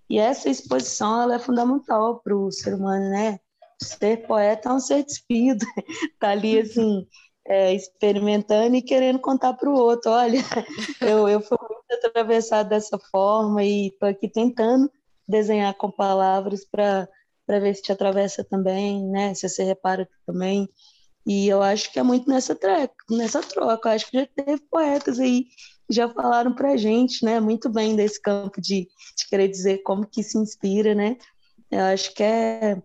[0.10, 3.40] E essa exposição ela é fundamental para o ser humano, né?
[3.82, 5.66] Ser poeta é um ser despido,
[6.20, 7.08] tá ali assim
[7.48, 10.12] é, experimentando e querendo contar para o outro.
[10.12, 10.40] Olha,
[11.02, 14.92] eu, eu fui muito atravessado dessa forma e estou aqui tentando
[15.28, 17.08] desenhar com palavras para
[17.48, 19.34] ver se te atravessa também, né?
[19.34, 20.70] Se você repara também.
[21.28, 23.90] E eu acho que é muito nessa, treca, nessa troca.
[23.90, 25.44] Eu acho que já teve poetas aí
[25.86, 28.88] que já falaram para gente, né, muito bem desse campo de,
[29.18, 31.18] de querer dizer como que se inspira, né?
[31.70, 32.82] Eu acho que é,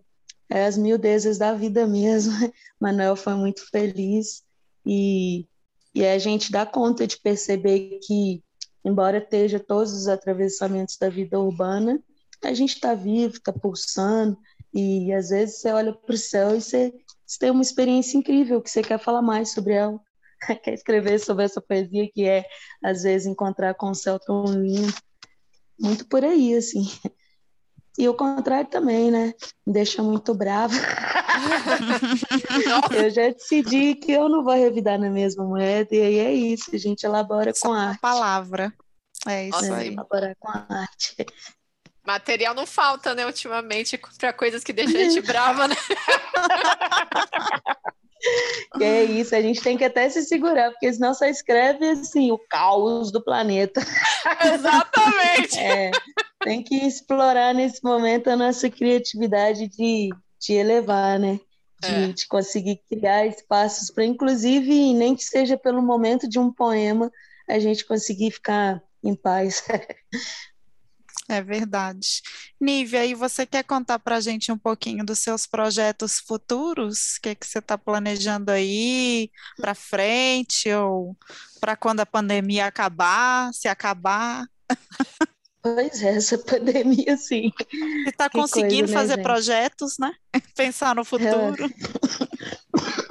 [0.49, 2.33] é as miudezas da vida mesmo.
[2.77, 4.43] Manuel foi muito feliz
[4.85, 5.47] e,
[5.95, 8.43] e a gente dá conta de perceber que,
[8.83, 11.97] embora esteja todos os atravessamentos da vida urbana,
[12.43, 14.37] a gente está vivo, está pulsando,
[14.73, 16.93] e às vezes você olha para o céu e você
[17.33, 19.99] você tem uma experiência incrível que você quer falar mais sobre ela,
[20.63, 22.45] quer escrever sobre essa poesia que é,
[22.83, 24.93] às vezes, encontrar com o céu tão lindo.
[25.79, 26.83] Muito por aí, assim.
[27.97, 29.33] E o contrário também, né?
[29.65, 30.73] Me deixa muito brava.
[32.95, 36.69] eu já decidi que eu não vou revidar na mesma moeda, e aí é isso,
[36.73, 37.99] a gente elabora Só com arte.
[37.99, 38.73] palavra.
[39.27, 39.93] É isso Nossa, aí.
[39.93, 41.15] Elaborar com a arte.
[42.05, 45.75] Material não falta, né, ultimamente, para coisas que deixam a gente brava, né?
[48.77, 52.31] Que é isso, a gente tem que até se segurar, porque senão só escreve assim,
[52.31, 53.81] o caos do planeta.
[54.53, 55.59] Exatamente!
[55.59, 55.91] É,
[56.41, 61.39] tem que explorar nesse momento a nossa criatividade de, de elevar, né?
[61.81, 62.07] De, é.
[62.13, 67.11] de conseguir criar espaços para, inclusive, nem que seja pelo momento de um poema,
[67.47, 69.63] a gente conseguir ficar em paz.
[71.29, 72.21] É verdade.
[72.59, 77.15] Nívia, e você quer contar para a gente um pouquinho dos seus projetos futuros?
[77.17, 81.15] O que, é que você está planejando aí para frente ou
[81.61, 84.45] para quando a pandemia acabar, se acabar?
[85.61, 87.53] Pois é, essa pandemia, sim.
[87.71, 90.11] Você está conseguindo coisa, né, fazer projetos, né?
[90.57, 91.65] Pensar no futuro.
[91.65, 91.69] é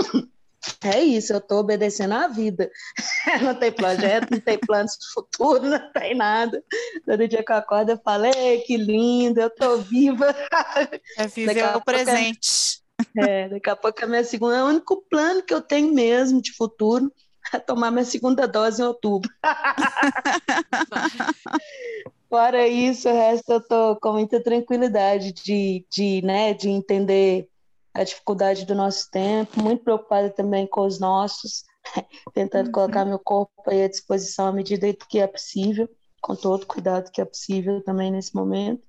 [1.01, 2.71] isso, eu estou obedecendo à vida.
[3.43, 6.63] não tem projeto, não tem planos de futuro, não tem nada.
[7.05, 8.25] Todo dia que eu acordo, eu falo,
[8.67, 10.35] que lindo, eu estou viva.
[11.19, 12.81] É viver o presente.
[13.17, 16.41] É, daqui a pouco a minha segunda, é o único plano que eu tenho mesmo
[16.41, 17.13] de futuro
[17.53, 19.31] é tomar minha segunda dose em outubro.
[22.29, 27.49] Fora isso, o resto eu tô com muita tranquilidade de, de, né, de entender
[27.95, 31.65] a dificuldade do nosso tempo, muito preocupada também com os nossos,
[32.33, 32.73] tentando uhum.
[32.73, 35.89] colocar meu corpo à disposição à medida que é possível,
[36.21, 38.83] com todo cuidado que é possível também nesse momento.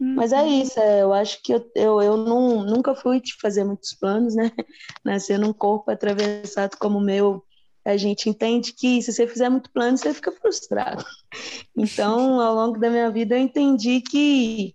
[0.00, 0.14] Uhum.
[0.14, 0.62] Mas é uhum.
[0.62, 4.34] isso, é, eu acho que eu, eu, eu não, nunca fui de fazer muitos planos,
[4.34, 4.52] né?
[5.04, 7.42] Nascer num corpo atravessado como o meu,
[7.84, 11.04] a gente entende que se você fizer muito plano, você fica frustrado.
[11.78, 14.74] Então, ao longo da minha vida, eu entendi que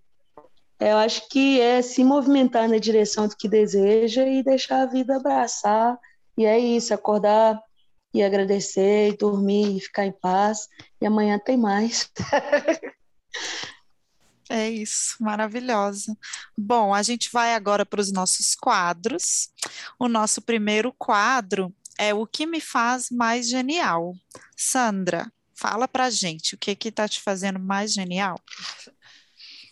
[0.90, 5.16] eu acho que é se movimentar na direção do que deseja e deixar a vida
[5.16, 5.98] abraçar.
[6.36, 7.60] E é isso, acordar
[8.14, 10.68] e agradecer, e dormir e ficar em paz.
[11.00, 12.10] E amanhã tem mais.
[14.50, 16.14] É isso, maravilhosa.
[16.58, 19.48] Bom, a gente vai agora para os nossos quadros.
[19.98, 24.12] O nosso primeiro quadro é o que me faz mais genial.
[24.54, 28.38] Sandra, fala pra gente o que que tá te fazendo mais genial?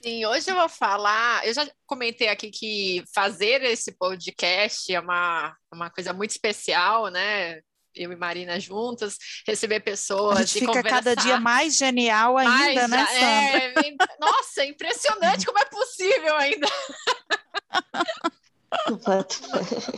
[0.02, 1.46] Sim, hoje eu vou falar.
[1.46, 7.60] Eu já comentei aqui que fazer esse podcast é uma, uma coisa muito especial, né?
[7.94, 10.90] eu e Marina juntas, receber pessoas a gente fica conversar.
[10.90, 13.88] cada dia mais genial ainda, mais, né, Sandra?
[13.88, 16.68] É, nossa, é impressionante como é possível ainda.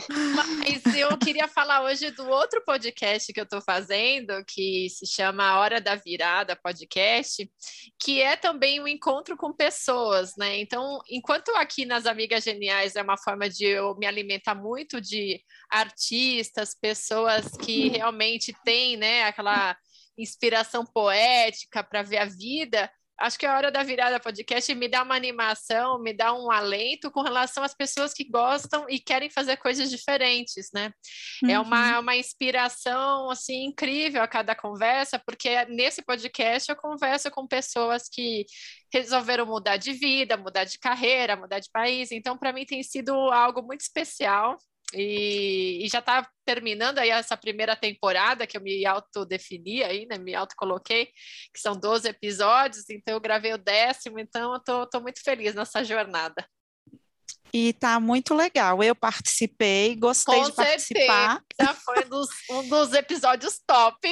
[0.09, 5.43] Mas eu queria falar hoje do outro podcast que eu estou fazendo, que se chama
[5.43, 7.49] A Hora da Virada Podcast,
[7.99, 10.57] que é também um encontro com pessoas, né?
[10.59, 15.41] Então, enquanto aqui nas Amigas Geniais é uma forma de eu me alimentar muito de
[15.69, 19.77] artistas, pessoas que realmente têm, né, aquela
[20.17, 25.03] inspiração poética para ver a vida, acho que a hora da virada podcast me dá
[25.03, 29.57] uma animação, me dá um alento com relação às pessoas que gostam e querem fazer
[29.57, 30.91] coisas diferentes, né?
[31.43, 31.49] Uhum.
[31.49, 37.47] É uma, uma inspiração assim incrível a cada conversa, porque nesse podcast eu converso com
[37.47, 38.45] pessoas que
[38.91, 42.11] resolveram mudar de vida, mudar de carreira, mudar de país.
[42.11, 44.57] Então, para mim tem sido algo muito especial
[44.93, 50.17] e, e, já está terminando aí essa primeira temporada que eu me autodefini aí, né?
[50.17, 51.07] Me autocoloquei,
[51.53, 55.55] que são 12 episódios, então eu gravei o décimo, então eu tô, tô muito feliz
[55.55, 56.45] nessa jornada.
[57.53, 58.81] E tá muito legal.
[58.83, 60.87] Eu participei, gostei Com de certeza.
[60.97, 61.43] participar.
[61.85, 64.11] Foi dos, um dos episódios top.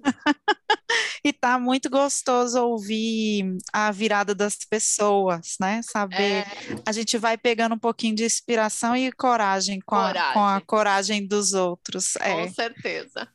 [1.24, 5.80] e tá muito gostoso ouvir a virada das pessoas, né?
[5.82, 6.46] Saber, é.
[6.86, 10.20] a gente vai pegando um pouquinho de inspiração e coragem com, coragem.
[10.20, 12.16] A, com a coragem dos outros.
[12.16, 12.32] É.
[12.32, 13.28] Com certeza.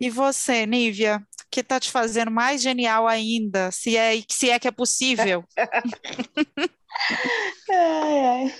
[0.00, 4.68] E você, Nívia, que tá te fazendo mais genial ainda, se é, se é que
[4.68, 5.44] é possível?
[7.70, 8.54] ai, ai.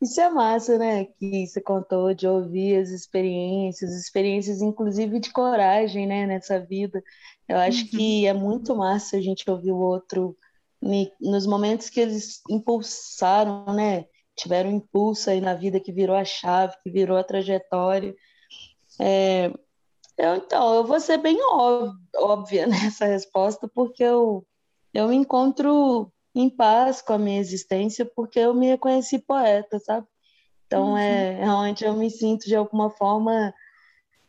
[0.00, 1.06] Isso é massa, né?
[1.18, 6.26] Que você contou de ouvir as experiências, experiências inclusive de coragem, né?
[6.26, 7.02] Nessa vida.
[7.48, 7.88] Eu acho uhum.
[7.88, 10.36] que é muito massa a gente ouvir o outro
[11.20, 14.04] nos momentos que eles impulsaram, né?
[14.36, 18.14] Tiveram um impulso aí na vida que virou a chave, que virou a trajetória.
[19.00, 19.50] É,
[20.18, 21.38] eu, então, eu vou ser bem
[22.16, 24.46] óbvia nessa resposta, porque eu,
[24.92, 30.06] eu me encontro em paz com a minha existência, porque eu me reconheci poeta, sabe?
[30.66, 30.98] Então uhum.
[30.98, 33.54] é, é onde eu me sinto de alguma forma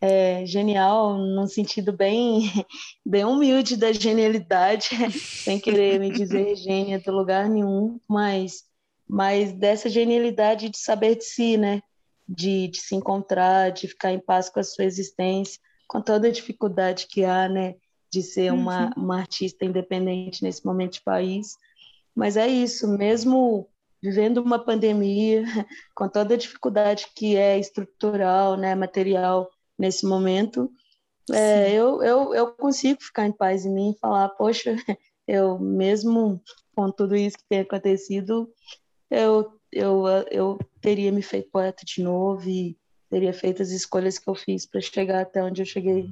[0.01, 2.51] é, genial, num sentido bem,
[3.05, 4.89] bem humilde da genialidade,
[5.43, 8.63] sem querer me dizer gênia do lugar nenhum, mas,
[9.07, 11.81] mas dessa genialidade de saber de si, né?
[12.27, 16.31] De, de se encontrar, de ficar em paz com a sua existência, com toda a
[16.31, 17.75] dificuldade que há, né?
[18.11, 19.03] De ser uma, uhum.
[19.03, 21.55] uma artista independente nesse momento de país,
[22.15, 23.67] mas é isso, mesmo
[24.01, 25.43] vivendo uma pandemia,
[25.95, 30.71] com toda a dificuldade que é estrutural, né, material nesse momento,
[31.31, 34.75] é, eu, eu, eu consigo ficar em paz em mim e falar, poxa,
[35.27, 36.41] eu mesmo
[36.75, 38.49] com tudo isso que tem acontecido,
[39.09, 42.77] eu, eu, eu teria me feito poeta de novo e
[43.09, 46.09] teria feito as escolhas que eu fiz para chegar até onde eu cheguei.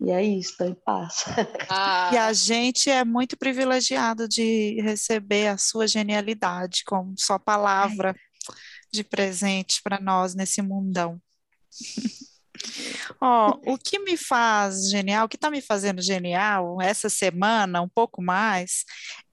[0.00, 1.24] E é isso, estou em paz.
[1.68, 2.10] Ah.
[2.12, 8.14] E a gente é muito privilegiado de receber a sua genialidade como sua palavra
[8.92, 11.20] de presente para nós nesse mundão.
[13.20, 17.80] Ó, oh, o que me faz genial, o que está me fazendo genial essa semana,
[17.80, 18.84] um pouco mais,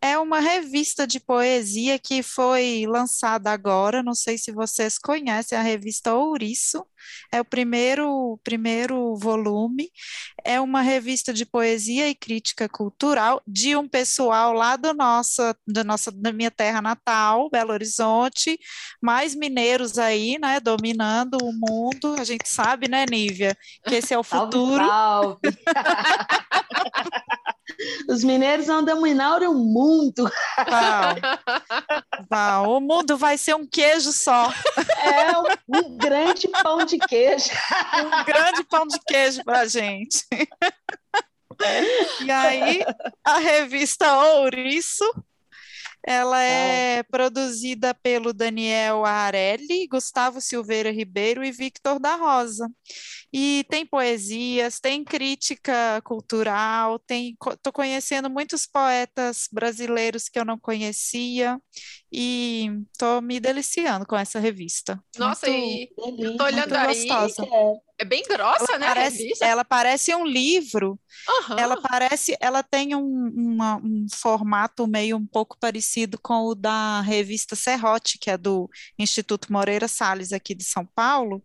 [0.01, 5.61] é uma revista de poesia que foi lançada agora, não sei se vocês conhecem, a
[5.61, 6.85] revista Ouriço,
[7.31, 9.89] é o primeiro, primeiro volume,
[10.43, 15.83] é uma revista de poesia e crítica cultural de um pessoal lá do nossa, da
[15.83, 18.57] nossa, da minha terra natal, Belo Horizonte,
[19.01, 24.17] mais mineiros aí, né, dominando o mundo, a gente sabe, né, Nívia, que esse é
[24.17, 24.85] o futuro.
[24.85, 25.39] Salve,
[25.73, 27.19] salve.
[28.07, 30.29] Os mineiros vão dominar o mundo.
[32.67, 34.51] o mundo vai ser um queijo só.
[35.01, 37.49] É um, um grande pão de queijo.
[37.97, 40.25] Um grande pão de queijo para gente.
[42.21, 42.83] E aí,
[43.23, 45.03] a revista Ouriço
[46.05, 52.69] ela é produzida pelo Daniel Arelli, Gustavo Silveira Ribeiro e Victor da Rosa.
[53.31, 60.57] E tem poesias, tem crítica cultural, tem estou conhecendo muitos poetas brasileiros que eu não
[60.57, 61.59] conhecia
[62.11, 65.01] e estou me deliciando com essa revista.
[65.17, 67.47] Nossa, muito, e eu tô olhando aí, gostosa.
[67.99, 68.87] É bem grossa, ela né?
[68.87, 70.97] Parece, ela parece um livro.
[71.27, 71.59] Uhum.
[71.59, 77.01] Ela parece, ela tem um, uma, um formato meio um pouco parecido com o da
[77.01, 81.43] revista Serrote, que é do Instituto Moreira Salles aqui de São Paulo.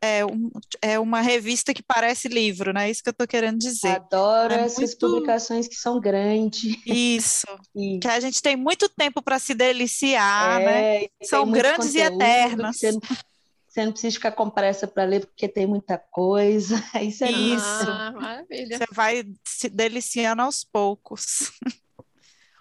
[0.00, 0.50] É, um,
[0.80, 2.88] é uma revista que parece livro, né?
[2.88, 3.96] É isso que eu estou querendo dizer.
[3.96, 4.98] Adoro é essas muito...
[4.98, 6.76] publicações que são grandes.
[6.86, 7.46] Isso.
[7.74, 7.98] Isso.
[8.00, 11.08] Que a gente tem muito tempo para se deliciar, é, né?
[11.22, 12.76] São grandes e eternas.
[12.76, 12.92] Você
[13.72, 16.76] você não precisa ficar com pressa para ler, porque tem muita coisa.
[17.00, 17.64] Isso é isso.
[17.88, 18.76] Ah, maravilha.
[18.76, 21.50] Você vai se deliciando aos poucos.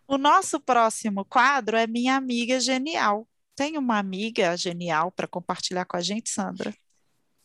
[0.08, 3.28] o nosso próximo quadro é Minha Amiga Genial.
[3.58, 6.74] Tem uma amiga genial para compartilhar com a gente, Sandra?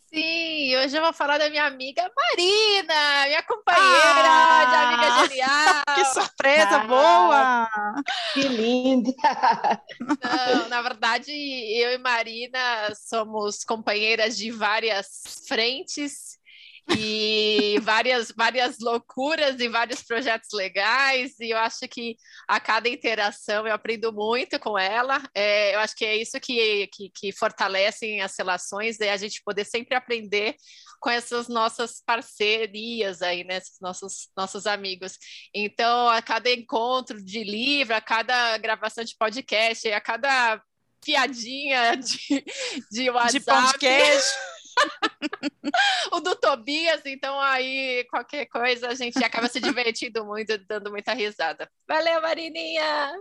[0.09, 5.84] Sim, hoje eu vou falar da minha amiga Marina, minha companheira ah, de amiga genial.
[5.94, 8.04] Que surpresa ah, boa!
[8.32, 9.12] Que linda!
[10.00, 16.38] Não, na verdade, eu e Marina somos companheiras de várias frentes
[16.89, 22.16] e várias, várias loucuras e vários projetos legais, e eu acho que
[22.47, 25.20] a cada interação eu aprendo muito com ela.
[25.34, 29.43] É, eu acho que é isso que, que, que fortalecem as relações, é a gente
[29.43, 30.57] poder sempre aprender
[31.01, 33.59] com essas nossas parcerias aí, né?
[33.59, 35.18] Esses nossos, nossos amigos.
[35.55, 40.62] Então, a cada encontro de livro, a cada gravação de podcast, a cada
[41.05, 42.45] piadinha de,
[42.91, 43.72] de WhatsApp.
[43.72, 44.55] De queijo.
[46.12, 51.12] o do Tobias, então aí qualquer coisa a gente acaba se divertindo muito, dando muita
[51.12, 51.70] risada.
[51.89, 53.14] Valeu, Marininha!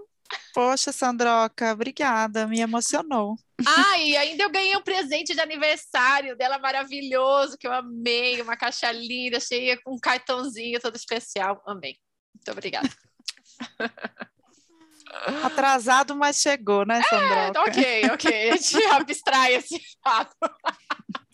[0.53, 3.35] Poxa, Sandroca, obrigada, me emocionou.
[3.65, 8.57] Ah, e ainda eu ganhei um presente de aniversário dela maravilhoso, que eu amei, uma
[8.57, 11.61] caixa linda, cheia com um cartãozinho todo especial.
[11.65, 11.97] Amei.
[12.33, 12.89] Muito obrigada.
[15.43, 17.59] Atrasado, mas chegou, né, Sandroca?
[17.59, 18.49] É, ok, ok.
[18.51, 20.35] A gente abstrai esse fato.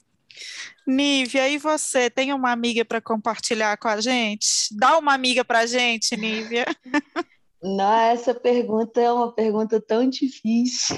[0.88, 4.68] Nívia, e você tem uma amiga para compartilhar com a gente?
[4.72, 6.66] Dá uma amiga para a gente, Nívia.
[7.62, 10.98] Não, essa pergunta é uma pergunta tão difícil.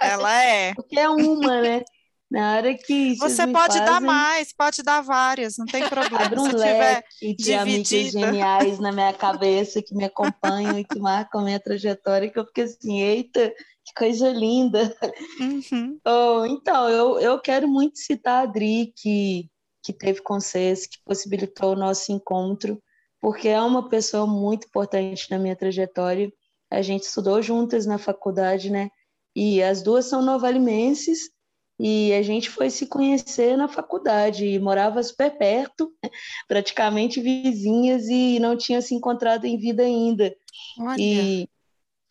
[0.00, 0.74] Ela é.
[0.74, 1.82] Porque é uma, né?
[2.30, 3.84] Na hora que você pode fazem...
[3.84, 6.24] dar mais, pode dar várias, não tem problema.
[6.24, 10.98] Abre um Se leque de amigas geniais na minha cabeça que me acompanham e que
[10.98, 13.52] marcam a minha trajetória, que eu fiquei assim, eita,
[13.84, 14.96] que coisa linda.
[15.40, 15.98] Uhum.
[16.06, 19.50] Oh, então, eu, eu quero muito citar a Adri, que,
[19.82, 22.80] que teve com vocês, que possibilitou o nosso encontro,
[23.20, 26.32] porque é uma pessoa muito importante na minha trajetória.
[26.70, 28.90] A gente estudou juntas na faculdade, né?
[29.34, 31.30] E as duas são novalimenses,
[31.78, 35.92] e a gente foi se conhecer na faculdade, e morava super perto,
[36.46, 40.34] praticamente vizinhas, e não tinha se encontrado em vida ainda.
[40.78, 40.96] Olha.
[40.98, 41.48] E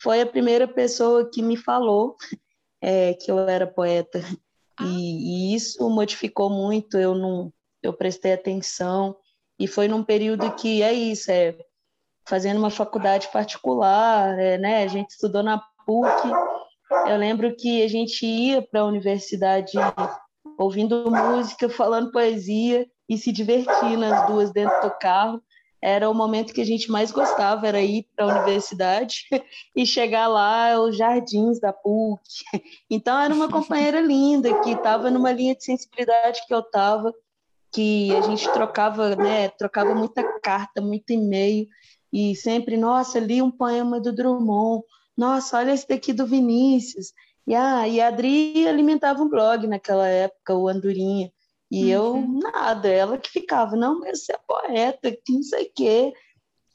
[0.02, 2.16] foi a primeira pessoa que me falou
[2.82, 4.20] é, que eu era poeta.
[4.80, 4.84] Ah.
[4.84, 9.16] E, e, isso modificou muito, eu não eu prestei atenção
[9.60, 11.56] e foi num período que é isso, é
[12.28, 14.84] fazendo uma faculdade particular, é, né?
[14.84, 16.30] A gente estudou na PUC.
[17.08, 19.74] Eu lembro que a gente ia para a universidade
[20.58, 25.42] ouvindo música, falando poesia e se divertindo as duas dentro do carro
[25.82, 29.26] era o momento que a gente mais gostava, era ir para a universidade
[29.76, 32.22] e chegar lá os jardins da PUC.
[32.90, 37.14] Então era uma companheira linda que estava numa linha de sensibilidade que eu estava,
[37.72, 41.68] que a gente trocava, né, trocava muita carta, muito e-mail
[42.12, 44.84] e sempre, nossa, li um poema do Drummond,
[45.18, 47.14] nossa, olha esse daqui do Vinícius.
[47.48, 51.32] E a, e a Adri alimentava um blog naquela época, o Andorinha.
[51.72, 52.18] E uhum.
[52.18, 56.14] eu, nada, ela que ficava, não, mas você é poeta, que não sei o quê.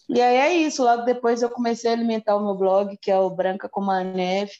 [0.09, 3.18] E aí é isso, logo depois eu comecei a alimentar o meu blog, que é
[3.18, 4.53] o Branca como a Neve,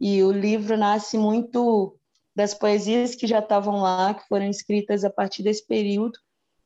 [0.00, 1.96] e o livro nasce muito
[2.36, 6.18] das poesias que já estavam lá, que foram escritas a partir desse período.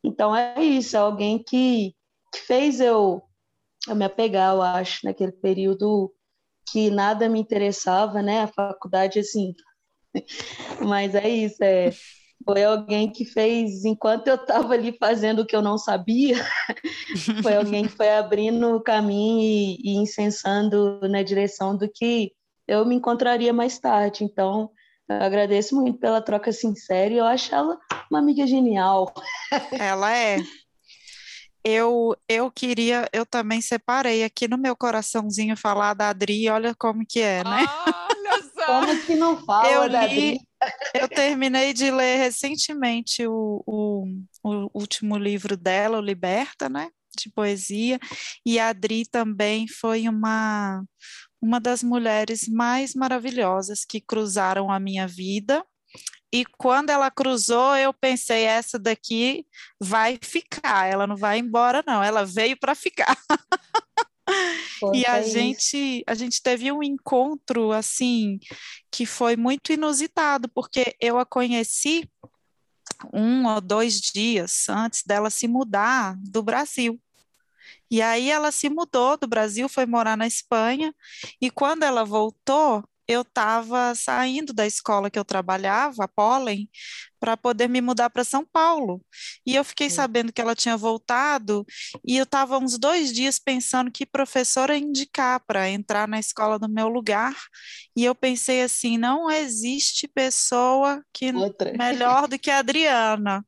[0.03, 1.95] Então é isso, é alguém que,
[2.33, 3.23] que fez eu,
[3.89, 6.13] eu me apegar, eu acho, naquele período
[6.71, 8.43] que nada me interessava, né?
[8.43, 9.55] A faculdade, assim.
[10.87, 11.91] Mas é isso, é,
[12.45, 16.37] foi alguém que fez, enquanto eu estava ali fazendo o que eu não sabia,
[17.43, 22.33] foi alguém que foi abrindo o caminho e, e incensando na direção do que
[22.69, 24.25] eu me encontraria mais tarde.
[24.25, 24.71] Então,
[25.09, 27.79] eu agradeço muito pela troca sincera e eu acho ela
[28.11, 29.13] uma amiga genial.
[29.79, 30.39] Ela é.
[31.67, 37.07] Eu, eu queria, eu também separei aqui no meu coraçãozinho falar da Adri, olha como
[37.09, 37.65] que é, né?
[37.87, 38.67] Olha só!
[38.67, 40.41] Como que não fala eu da li, Adri?
[40.95, 44.07] Eu terminei de ler recentemente o, o,
[44.43, 46.89] o último livro dela, o Liberta, né?
[47.17, 47.99] De poesia,
[48.45, 50.83] e a Adri também foi uma,
[51.41, 55.65] uma das mulheres mais maravilhosas que cruzaram a minha vida.
[56.33, 59.47] E quando ela cruzou, eu pensei: essa daqui
[59.81, 63.17] vai ficar, ela não vai embora, não, ela veio para ficar.
[64.93, 65.31] E a isso.
[65.31, 68.39] gente, a gente teve um encontro assim
[68.91, 72.09] que foi muito inusitado, porque eu a conheci
[73.13, 77.01] um ou dois dias antes dela se mudar do Brasil.
[77.91, 80.95] E aí ela se mudou do Brasil, foi morar na Espanha,
[81.41, 86.69] e quando ela voltou, eu estava saindo da escola que eu trabalhava, a Pollen,
[87.21, 89.03] para poder me mudar para São Paulo.
[89.47, 89.97] E eu fiquei Sim.
[89.97, 91.65] sabendo que ela tinha voltado,
[92.07, 96.69] e eu estava uns dois dias pensando que professora indicar para entrar na escola do
[96.69, 97.35] meu lugar.
[97.97, 101.73] E eu pensei assim: não existe pessoa que Outra.
[101.79, 103.45] melhor do que a Adriana.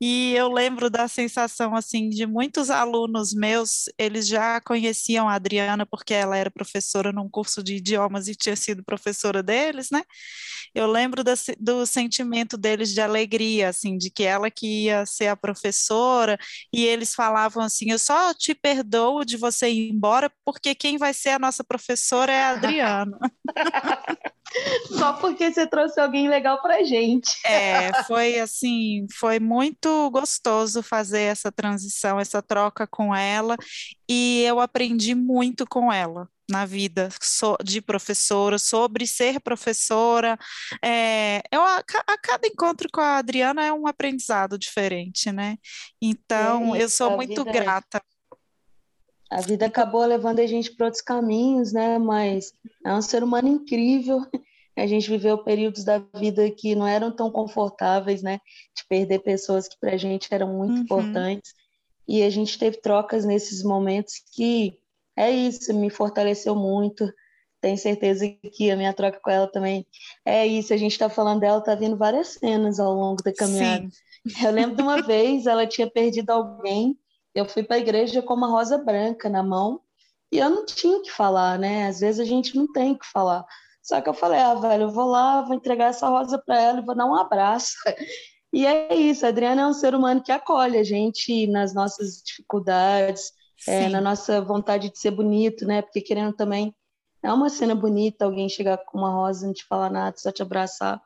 [0.00, 5.84] E eu lembro da sensação assim de muitos alunos meus, eles já conheciam a Adriana
[5.84, 10.02] porque ela era professora num curso de idiomas e tinha sido professora deles, né?
[10.74, 15.28] Eu lembro da do sentimento deles de alegria, assim, de que ela que ia ser
[15.28, 16.38] a professora,
[16.72, 21.14] e eles falavam assim: "Eu só te perdoo de você ir embora, porque quem vai
[21.14, 23.18] ser a nossa professora é a Adriana".
[24.86, 27.38] Só porque você trouxe alguém legal pra gente.
[27.46, 33.56] É, foi assim, foi muito gostoso fazer essa transição, essa troca com ela,
[34.08, 37.08] e eu aprendi muito com ela na vida
[37.64, 40.36] de professora, sobre ser professora.
[40.84, 45.56] É, eu, a, a cada encontro com a Adriana é um aprendizado diferente, né?
[46.02, 48.02] Então, eu isso, sou a muito grata.
[49.30, 51.98] A vida acabou levando a gente para outros caminhos, né?
[51.98, 52.52] Mas
[52.84, 54.20] é um ser humano incrível.
[54.76, 58.40] A gente viveu períodos da vida que não eram tão confortáveis, né?
[58.76, 60.82] De perder pessoas que para a gente eram muito Uhum.
[60.82, 61.54] importantes.
[62.08, 64.76] E a gente teve trocas nesses momentos que
[65.16, 67.12] é isso, me fortaleceu muito.
[67.60, 69.86] Tenho certeza que a minha troca com ela também
[70.24, 70.72] é isso.
[70.72, 73.86] A gente está falando dela, tá vindo várias cenas ao longo da caminhada.
[74.26, 76.98] Sim, Eu lembro de uma vez, ela tinha perdido alguém.
[77.34, 79.80] Eu fui para a igreja com uma rosa branca na mão
[80.32, 81.86] e eu não tinha o que falar, né?
[81.86, 83.44] Às vezes a gente não tem o que falar.
[83.82, 86.80] Só que eu falei, ah, velho, eu vou lá, vou entregar essa rosa para ela
[86.80, 87.74] e vou dar um abraço.
[88.52, 92.20] E é isso, a Adriana é um ser humano que acolhe a gente nas nossas
[92.20, 93.30] dificuldades,
[93.64, 95.82] é, na nossa vontade de ser bonito, né?
[95.82, 96.74] Porque querendo também,
[97.22, 100.32] é uma cena bonita alguém chegar com uma rosa e não te falar nada, só
[100.32, 101.00] te abraçar.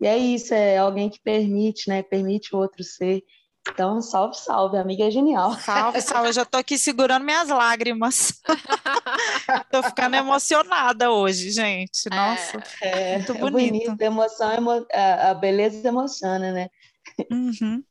[0.00, 2.02] E é isso, é alguém que permite, né?
[2.02, 3.22] Permite o outro ser.
[3.70, 5.54] Então, salve, salve, amiga é genial.
[5.54, 6.28] Salve, salve.
[6.28, 8.40] Eu já tô aqui segurando minhas lágrimas.
[9.70, 12.08] Tô ficando emocionada hoje, gente.
[12.10, 13.72] Nossa, É, muito é bonito.
[13.72, 16.68] bonito, a emoção, emo- a, a beleza emociona, né?
[17.30, 17.82] Uhum.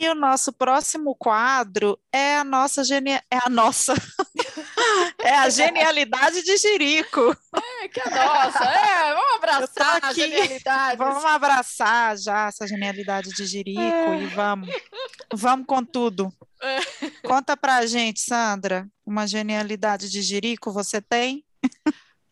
[0.00, 3.22] E o nosso próximo quadro é a nossa genia...
[3.30, 3.92] é a nossa
[5.20, 7.36] é a genialidade de Jerico.
[7.54, 10.22] É, que a nossa, é, vamos abraçar a aqui.
[10.22, 10.96] genialidade.
[10.96, 14.70] Vamos abraçar já essa genialidade de Jerico e vamos,
[15.34, 16.32] vamos com tudo.
[17.22, 21.44] Conta pra gente, Sandra, uma genialidade de Jerico você tem?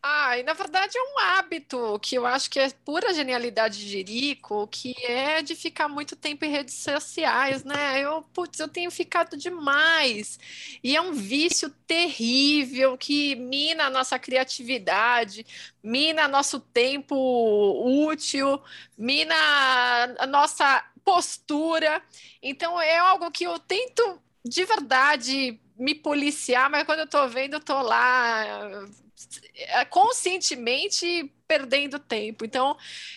[0.01, 3.89] Ah, e na verdade é um hábito que eu acho que é pura genialidade de
[3.89, 8.01] Jerico, que é de ficar muito tempo em redes sociais, né?
[8.01, 10.39] Eu, putz, eu tenho ficado demais.
[10.85, 15.45] E é um vício terrível que mina a nossa criatividade,
[15.83, 17.17] mina nosso tempo
[18.07, 18.63] útil,
[18.97, 19.35] mina
[20.19, 22.01] a nossa postura.
[22.41, 27.55] Então é algo que eu tento de verdade me policiar, mas quando eu tô vendo,
[27.55, 28.69] eu tô lá
[29.55, 32.45] é, conscientemente perdendo tempo.
[32.45, 32.77] Então,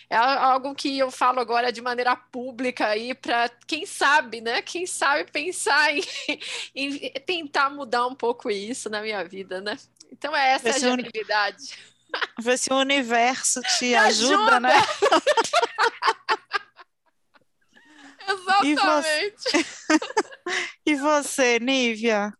[0.09, 4.62] é algo que eu falo agora de maneira pública aí para quem sabe, né?
[4.62, 6.01] Quem sabe pensar em,
[6.76, 9.78] em, tentar mudar um pouco isso na minha vida, né?
[10.12, 11.78] Então é essa a genialidade.
[12.39, 14.74] Ver se o universo te ajuda, ajuda, né?
[18.28, 18.51] Exatamente.
[18.64, 19.36] E você...
[20.86, 22.34] e você, Nívia?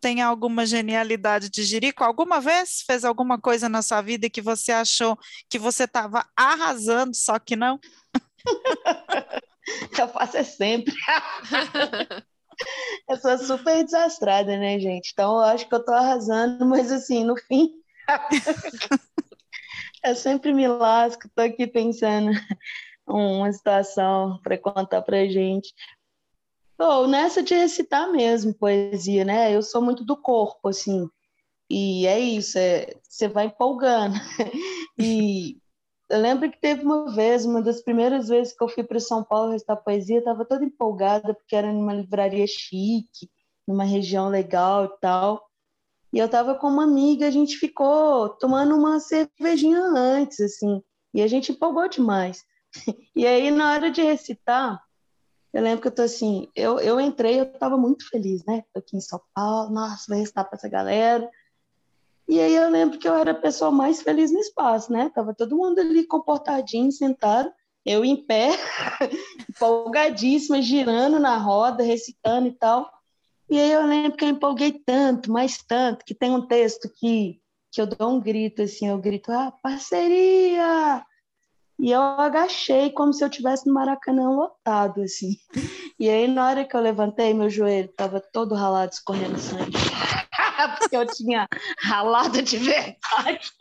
[0.00, 2.04] Tem alguma genialidade de Jerico?
[2.04, 5.18] Alguma vez fez alguma coisa na sua vida que você achou
[5.48, 7.80] que você estava arrasando, só que não?
[9.98, 10.94] eu faço é sempre.
[13.08, 15.10] eu sou super desastrada, né, gente?
[15.12, 17.70] Então eu acho que eu tô arrasando, mas assim, no fim.
[20.04, 22.30] eu sempre me lasco, tô aqui pensando
[23.08, 25.72] uma situação para contar pra gente.
[26.80, 29.54] Oh, nessa de recitar mesmo poesia, né?
[29.54, 31.08] Eu sou muito do corpo, assim.
[31.70, 34.14] E é isso, é, você vai empolgando.
[34.98, 35.58] e
[36.10, 39.24] eu lembro que teve uma vez, uma das primeiras vezes que eu fui para São
[39.24, 43.30] Paulo recitar poesia, estava toda empolgada, porque era numa livraria chique,
[43.66, 45.48] numa região legal e tal.
[46.12, 50.82] E eu estava com uma amiga, a gente ficou tomando uma cervejinha antes, assim,
[51.14, 52.44] e a gente empolgou demais.
[53.16, 54.80] E aí, na hora de recitar,
[55.52, 58.64] eu lembro que eu tô assim, eu, eu entrei, eu tava muito feliz, né?
[58.72, 61.28] Tô aqui em São Paulo, nossa, vou recitar para essa galera.
[62.28, 65.10] E aí eu lembro que eu era a pessoa mais feliz no espaço, né?
[65.14, 67.50] Tava todo mundo ali comportadinho, sentado,
[67.86, 68.50] eu em pé,
[69.48, 72.90] empolgadíssima, girando na roda, recitando e tal.
[73.48, 77.40] E aí eu lembro que eu empolguei tanto, mais tanto, que tem um texto que,
[77.72, 81.02] que eu dou um grito, assim, eu grito, ah, parceria!
[81.80, 85.36] E eu agachei como se eu tivesse no Maracanã lotado, assim.
[85.98, 89.72] E aí, na hora que eu levantei, meu joelho estava todo ralado, escorrendo sangue.
[90.78, 91.46] Porque eu tinha
[91.80, 93.52] ralado de verdade.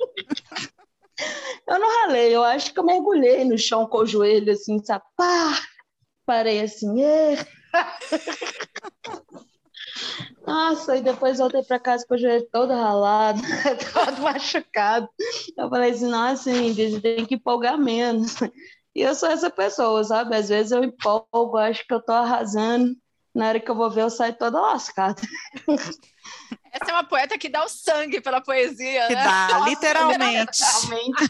[1.68, 5.03] Eu não ralei, eu acho que eu mergulhei no chão com o joelho, assim, sabe?
[5.15, 5.59] Pá!
[6.26, 7.38] Parei assim, Ê!
[10.45, 13.41] Nossa, e depois voltei para casa com o joelho todo ralado,
[13.93, 15.09] todo machucado.
[15.57, 18.35] Eu falei assim, nossa, você tem que empolgar menos.
[18.95, 20.35] E eu sou essa pessoa, sabe?
[20.35, 22.95] Às vezes eu empolgo, acho que eu tô arrasando.
[23.35, 25.21] Na hora que eu vou ver, eu saio toda lascada.
[26.71, 29.23] Essa é uma poeta que dá o sangue pela poesia, que né?
[29.23, 30.61] dá, Nossa, literalmente.
[30.61, 31.29] literalmente.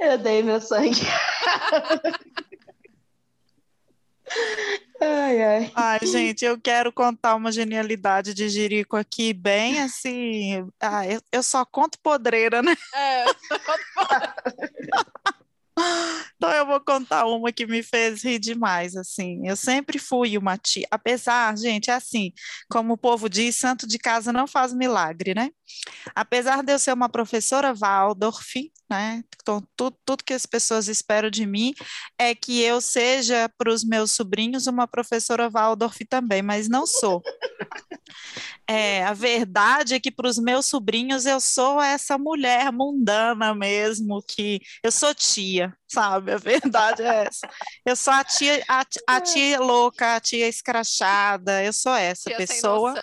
[0.00, 1.00] eu dei meu sangue.
[5.00, 5.72] Ai, ai.
[5.74, 10.66] Ai, gente, eu quero contar uma genialidade de Jerico aqui, bem assim.
[10.80, 12.74] Ah, eu, eu só conto podreira, né?
[12.94, 14.34] É, só conto podreira.
[16.36, 19.46] Então eu vou contar uma que me fez rir demais, assim.
[19.46, 22.32] Eu sempre fui uma tia, apesar, gente, é assim,
[22.70, 25.50] como o povo diz, santo de casa não faz milagre, né?
[26.14, 29.24] Apesar de eu ser uma professora Waldorf, né?
[29.42, 31.74] Então, tudo, tudo que as pessoas esperam de mim
[32.18, 37.22] é que eu seja para os meus sobrinhos uma professora Waldorf também, mas não sou.
[38.68, 44.20] É, a verdade é que para os meus sobrinhos eu sou essa mulher mundana mesmo,
[44.26, 46.32] que eu sou tia, sabe?
[46.32, 47.48] A verdade é essa.
[47.84, 52.36] Eu sou a tia, a, a tia louca, a tia escrachada, eu sou essa tia
[52.36, 52.94] pessoa.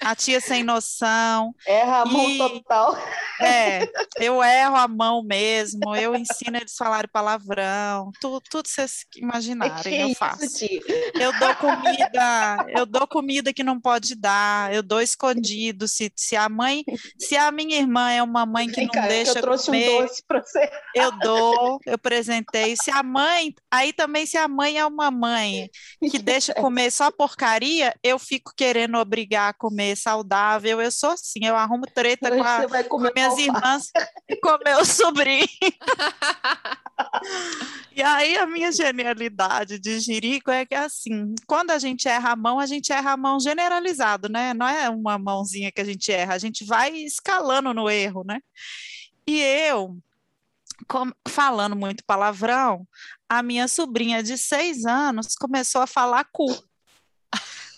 [0.00, 1.54] A tia sem noção.
[1.64, 2.96] Erra a mão e, total.
[3.40, 3.80] É,
[4.20, 10.02] eu erro a mão mesmo, eu ensino eles a falarem palavrão, tudo, tudo vocês imaginarem,
[10.02, 10.44] eu faço.
[10.44, 10.66] Isso,
[11.14, 15.88] eu dou comida, eu dou comida que não pode dar, eu dou escondido.
[15.88, 16.84] Se, se a mãe,
[17.18, 20.22] se a minha irmã é uma mãe que não deixa eu trouxe comer, um doce
[20.26, 20.70] pra você.
[20.94, 22.76] eu dou, eu apresentei.
[22.76, 25.68] Se a mãe, aí também se a mãe é uma mãe
[26.10, 30.80] que deixa comer só porcaria, eu fico querendo obrigar a comer saudável.
[30.80, 33.90] Eu sou assim, eu arrumo treta com, a, com minhas irmãs
[34.28, 35.46] e com meu sobrinho.
[37.94, 42.36] e aí a minha genialidade de Jirico é que assim, quando a gente erra a
[42.36, 44.52] mão, a gente erra a mão generalizado, né?
[44.52, 48.40] Não é uma mãozinha que a gente erra, a gente vai escalando no erro, né?
[49.26, 49.96] E eu
[51.28, 52.86] falando muito palavrão,
[53.28, 56.46] a minha sobrinha de seis anos começou a falar cu.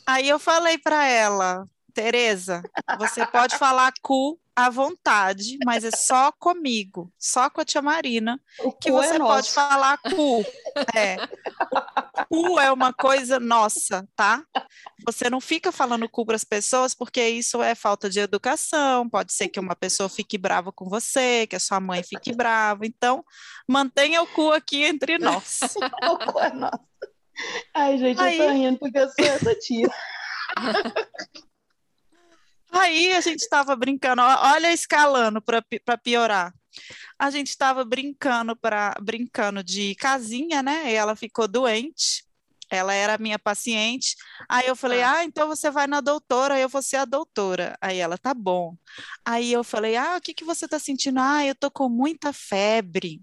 [0.06, 1.66] Aí eu falei para ela,
[1.98, 2.62] Tereza,
[2.96, 8.40] você pode falar cu à vontade, mas é só comigo, só com a tia Marina,
[8.60, 10.46] o que é você é pode falar cu.
[10.96, 11.16] É.
[12.30, 14.44] O cu é uma coisa nossa, tá?
[15.04, 19.10] Você não fica falando cu para as pessoas, porque isso é falta de educação.
[19.10, 22.86] Pode ser que uma pessoa fique brava com você, que a sua mãe fique brava.
[22.86, 23.24] Então,
[23.68, 25.58] mantenha o cu aqui entre nós.
[26.08, 26.78] o cu é nosso.
[27.74, 28.38] Ai, gente, Aí...
[28.38, 29.90] eu tô rindo porque eu sou essa tia.
[32.72, 36.52] Aí a gente estava brincando, olha escalando para piorar.
[37.18, 40.92] A gente estava brincando para brincando de casinha, né?
[40.92, 42.24] E ela ficou doente.
[42.70, 44.16] Ela era minha paciente.
[44.48, 47.76] Aí eu falei: "Ah, então você vai na doutora, eu vou ser a doutora".
[47.80, 48.76] Aí ela: "Tá bom".
[49.24, 51.18] Aí eu falei: "Ah, o que que você está sentindo?".
[51.20, 53.22] "Ah, eu tô com muita febre".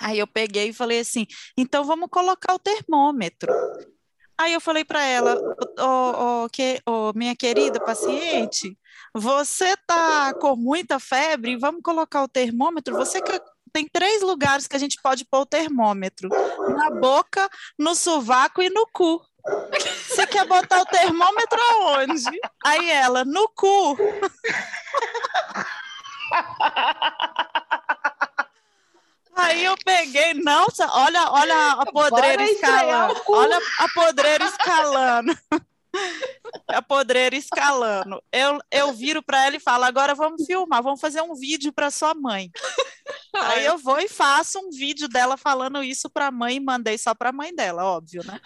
[0.00, 1.26] Aí eu peguei e falei assim:
[1.56, 3.52] "Então vamos colocar o termômetro".
[4.38, 5.40] Aí eu falei para ela,
[5.78, 8.78] oh, oh, que, oh, minha querida paciente,
[9.14, 12.94] você tá com muita febre, vamos colocar o termômetro.
[12.96, 13.40] Você que
[13.72, 18.70] tem três lugares que a gente pode pôr o termômetro: na boca, no sovaco e
[18.70, 19.20] no cu.
[20.08, 22.40] Você quer botar o termômetro aonde?
[22.64, 23.96] Aí ela, no cu.
[29.36, 33.22] Aí eu peguei, não, olha, olha a podreira escalando.
[33.28, 35.38] Olha a podreira escalando.
[36.68, 38.22] A podreira escalando.
[38.32, 41.90] Eu, eu viro para ela e falo: agora vamos filmar, vamos fazer um vídeo para
[41.90, 42.50] sua mãe.
[43.34, 46.98] Aí eu vou e faço um vídeo dela falando isso para a mãe e mandei
[46.98, 48.40] só para a mãe dela, óbvio, né?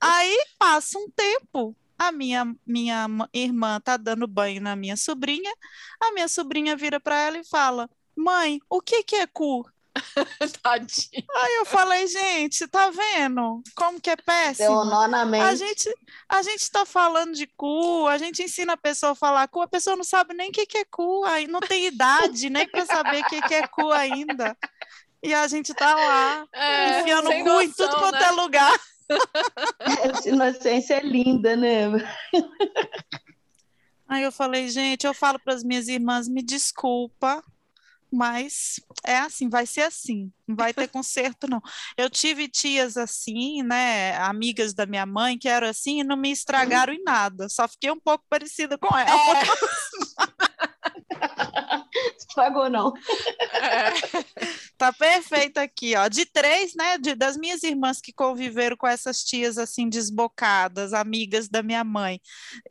[0.00, 5.52] Aí passa um tempo, a minha, minha irmã tá dando banho na minha sobrinha,
[6.00, 9.68] a minha sobrinha vira para ela e fala: Mãe, o que, que é cu?
[10.62, 11.24] Tadinho.
[11.34, 14.68] Aí eu falei, gente, tá vendo como que é péssimo?
[14.68, 15.42] Deu um nó na mente.
[15.42, 15.94] A gente,
[16.28, 19.68] a gente tá falando de cu, a gente ensina a pessoa a falar cu, a
[19.68, 22.86] pessoa não sabe nem o que, que é cu, aí não tem idade nem para
[22.86, 24.56] saber o que, que é cu ainda.
[25.22, 28.24] E a gente tá lá, é, enfiando cu noção, em tudo quanto né?
[28.24, 28.80] é lugar.
[29.78, 31.90] Essa inocência é linda, né?
[34.08, 37.42] Aí eu falei, gente, eu falo para as minhas irmãs, me desculpa,
[38.12, 41.60] mas é assim, vai ser assim, não vai ter conserto, não.
[41.96, 46.30] Eu tive tias assim, né, amigas da minha mãe, que eram assim e não me
[46.30, 49.10] estragaram em nada, só fiquei um pouco parecida com ela.
[49.10, 49.42] É.
[52.32, 52.94] Estragou, não.
[53.52, 53.92] É.
[54.78, 56.08] Tá perfeito aqui, ó.
[56.08, 56.96] De três, né?
[56.98, 62.20] De, das minhas irmãs que conviveram com essas tias assim desbocadas, amigas da minha mãe.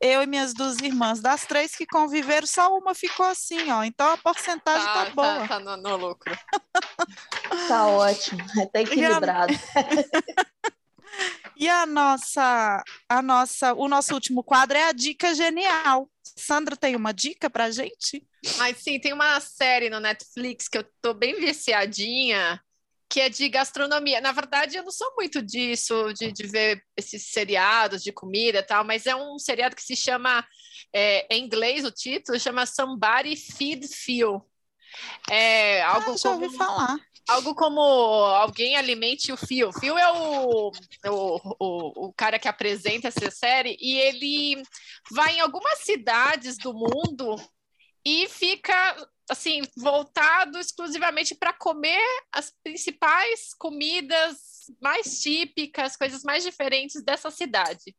[0.01, 3.83] Eu e minhas duas irmãs, das três que conviveram, só uma ficou assim, ó.
[3.83, 5.47] Então a porcentagem tá, tá boa.
[5.47, 6.37] Tá, tá no, no, lucro.
[7.67, 8.43] Tá ótimo,
[8.73, 9.53] tá equilibrado.
[11.61, 16.09] E a nossa, a nossa, o nosso último quadro é a dica genial.
[16.35, 18.27] Sandra tem uma dica para gente?
[18.57, 22.59] Mas sim, tem uma série no Netflix que eu tô bem viciadinha,
[23.07, 24.19] que é de gastronomia.
[24.19, 28.63] Na verdade, eu não sou muito disso, de, de ver esses seriados de comida e
[28.63, 30.43] tal, mas é um seriado que se chama,
[30.91, 34.43] é, em inglês o título, chama Somebody Feed Phil.
[35.29, 36.43] É algo ah, já como...
[36.43, 36.97] ouvi falar.
[37.27, 39.69] Algo como alguém alimente o Fio.
[39.69, 40.71] O Fio é o,
[41.05, 44.61] o, o, o, cara que apresenta essa série e ele
[45.11, 47.35] vai em algumas cidades do mundo
[48.05, 48.95] e fica
[49.29, 52.03] assim voltado exclusivamente para comer
[52.33, 54.51] as principais comidas
[54.81, 57.95] mais típicas, coisas mais diferentes dessa cidade.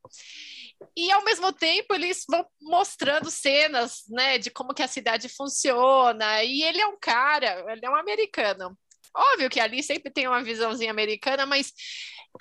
[0.96, 6.42] E ao mesmo tempo eles vão mostrando cenas, né, de como que a cidade funciona.
[6.44, 8.76] E ele é um cara, ele é um americano.
[9.14, 11.72] Óbvio que ali sempre tem uma visãozinha americana, mas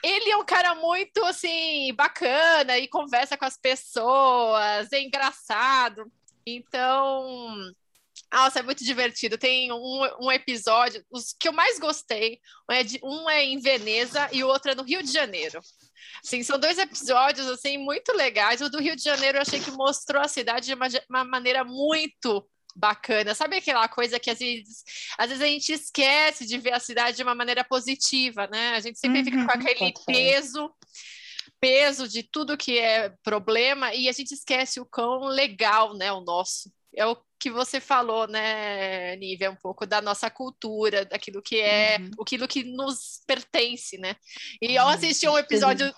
[0.03, 6.11] ele é um cara muito assim bacana e conversa com as pessoas, é engraçado.
[6.45, 7.73] Então,
[8.31, 9.37] nossa, é muito divertido.
[9.37, 13.59] Tem um, um episódio, os que eu mais gostei, um é, de, um é em
[13.59, 15.59] Veneza e o outro é no Rio de Janeiro.
[16.23, 18.61] Sim, são dois episódios assim muito legais.
[18.61, 21.63] O do Rio de Janeiro eu achei que mostrou a cidade de uma, uma maneira
[21.63, 23.35] muito bacana.
[23.35, 24.83] Sabe aquela coisa que às vezes,
[25.17, 28.75] às vezes a gente esquece de ver a cidade de uma maneira positiva, né?
[28.75, 30.71] A gente sempre uhum, fica com uhum, aquele peso
[31.61, 36.19] peso de tudo que é problema e a gente esquece o quão legal, né, o
[36.19, 36.71] nosso.
[36.93, 41.97] É o que você falou, né, Nívia, um pouco da nossa cultura, daquilo que é,
[41.99, 42.11] uhum.
[42.21, 44.15] aquilo que nos pertence, né?
[44.61, 45.93] E ao assistir um episódio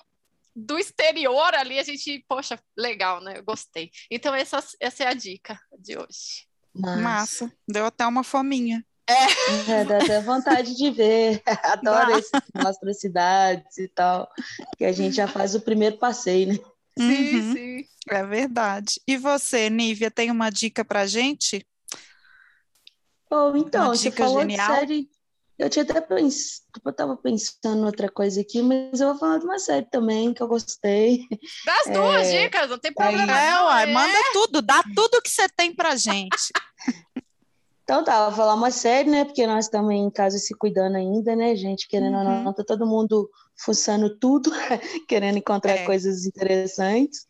[0.56, 3.40] do exterior ali, a gente, poxa, legal, né?
[3.40, 3.90] Eu gostei.
[4.12, 6.48] Então, essa, essa é a dica de hoje.
[6.76, 7.02] Massa.
[7.02, 7.54] Massa.
[7.68, 8.84] Deu até uma fominha.
[9.08, 9.72] É.
[9.72, 11.42] é dá até vontade de ver.
[11.64, 14.30] Adoro esse mostra cidades e tal.
[14.78, 16.60] Que a gente já faz o primeiro passeio, né?
[16.98, 17.54] Sim, uhum.
[17.54, 17.86] sim.
[18.10, 19.02] É verdade.
[19.08, 21.66] E você, Nívia, tem uma dica pra gente?
[23.32, 24.72] Oh, então, uma você falou genial?
[24.72, 25.10] de série.
[25.58, 29.38] Eu tinha até pensado, eu tava pensando em outra coisa aqui, mas eu vou falar
[29.38, 31.20] de uma série também que eu gostei.
[31.66, 32.44] Dá as duas é...
[32.44, 33.40] dicas, não tem problema.
[33.40, 33.94] É, uai, é.
[33.94, 36.52] manda tudo, dá tudo que você tem pra gente.
[37.84, 39.26] Então tá, vou falar uma série, né?
[39.26, 41.88] Porque nós estamos em casa se cuidando ainda, né, gente?
[41.88, 42.54] Querendo ou não, uhum.
[42.54, 44.50] tá todo mundo fuçando tudo,
[45.08, 45.86] querendo encontrar é.
[45.86, 47.26] coisas interessantes.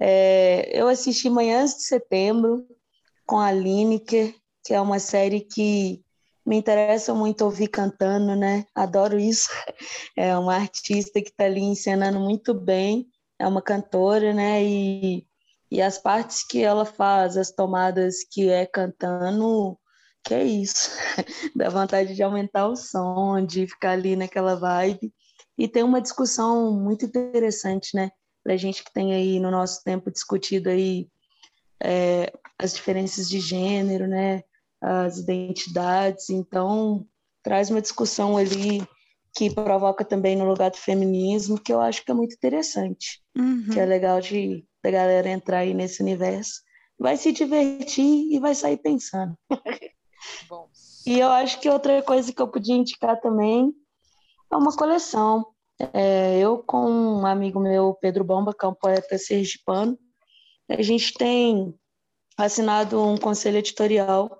[0.00, 2.66] É, eu assisti Manhãs de Setembro
[3.24, 4.34] com a Lineker,
[4.64, 6.03] que é uma série que
[6.46, 8.66] me interessa muito ouvir cantando, né?
[8.74, 9.48] Adoro isso.
[10.16, 14.62] É uma artista que está ali encenando muito bem, é uma cantora, né?
[14.62, 15.26] E,
[15.70, 19.76] e as partes que ela faz, as tomadas que é cantando,
[20.22, 20.90] que é isso.
[21.56, 25.12] Dá vontade de aumentar o som, de ficar ali naquela vibe.
[25.58, 28.10] E tem uma discussão muito interessante, né?
[28.42, 31.08] Para gente que tem aí no nosso tempo discutido aí
[31.82, 34.42] é, as diferenças de gênero, né?
[34.84, 37.06] As identidades, então
[37.42, 38.86] traz uma discussão ali
[39.34, 43.68] que provoca também no lugar do feminismo, que eu acho que é muito interessante, uhum.
[43.72, 46.60] que é legal de da galera entrar aí nesse universo,
[46.98, 49.34] vai se divertir e vai sair pensando.
[50.46, 50.68] Bom.
[51.06, 53.72] E eu acho que outra coisa que eu podia indicar também
[54.52, 55.46] é uma coleção.
[55.92, 59.98] É, eu com um amigo meu, Pedro Bomba, que é um poeta sergipano,
[60.68, 61.74] a gente tem
[62.36, 64.38] assinado um conselho editorial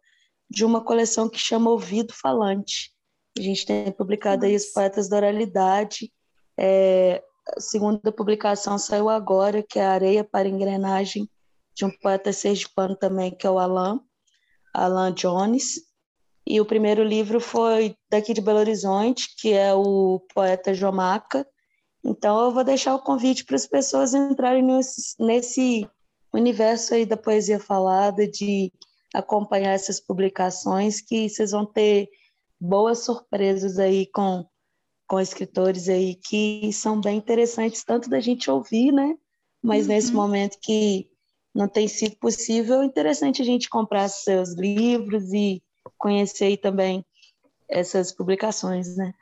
[0.55, 2.93] de uma coleção que chama Ouvido Falante.
[3.37, 6.13] A gente tem publicado aí os poetas da oralidade.
[6.57, 7.21] É,
[7.57, 11.29] a segunda publicação saiu agora, que é Areia para Engrenagem,
[11.75, 14.01] de um poeta sergipano também, que é o Alan,
[14.73, 15.81] Alan Jones.
[16.47, 21.45] E o primeiro livro foi daqui de Belo Horizonte, que é o poeta Jomaca.
[22.05, 25.91] Então eu vou deixar o convite para as pessoas entrarem nesse, nesse
[26.33, 28.71] universo aí da poesia falada, de
[29.15, 32.09] acompanhar essas publicações, que vocês vão ter
[32.61, 34.45] boas surpresas aí com,
[35.07, 39.17] com escritores aí que são bem interessantes, tanto da gente ouvir, né?
[39.63, 39.89] Mas uhum.
[39.89, 41.09] nesse momento que
[41.55, 45.63] não tem sido possível, é interessante a gente comprar seus livros e
[45.97, 47.07] conhecer aí também
[47.69, 49.15] essas publicações, né?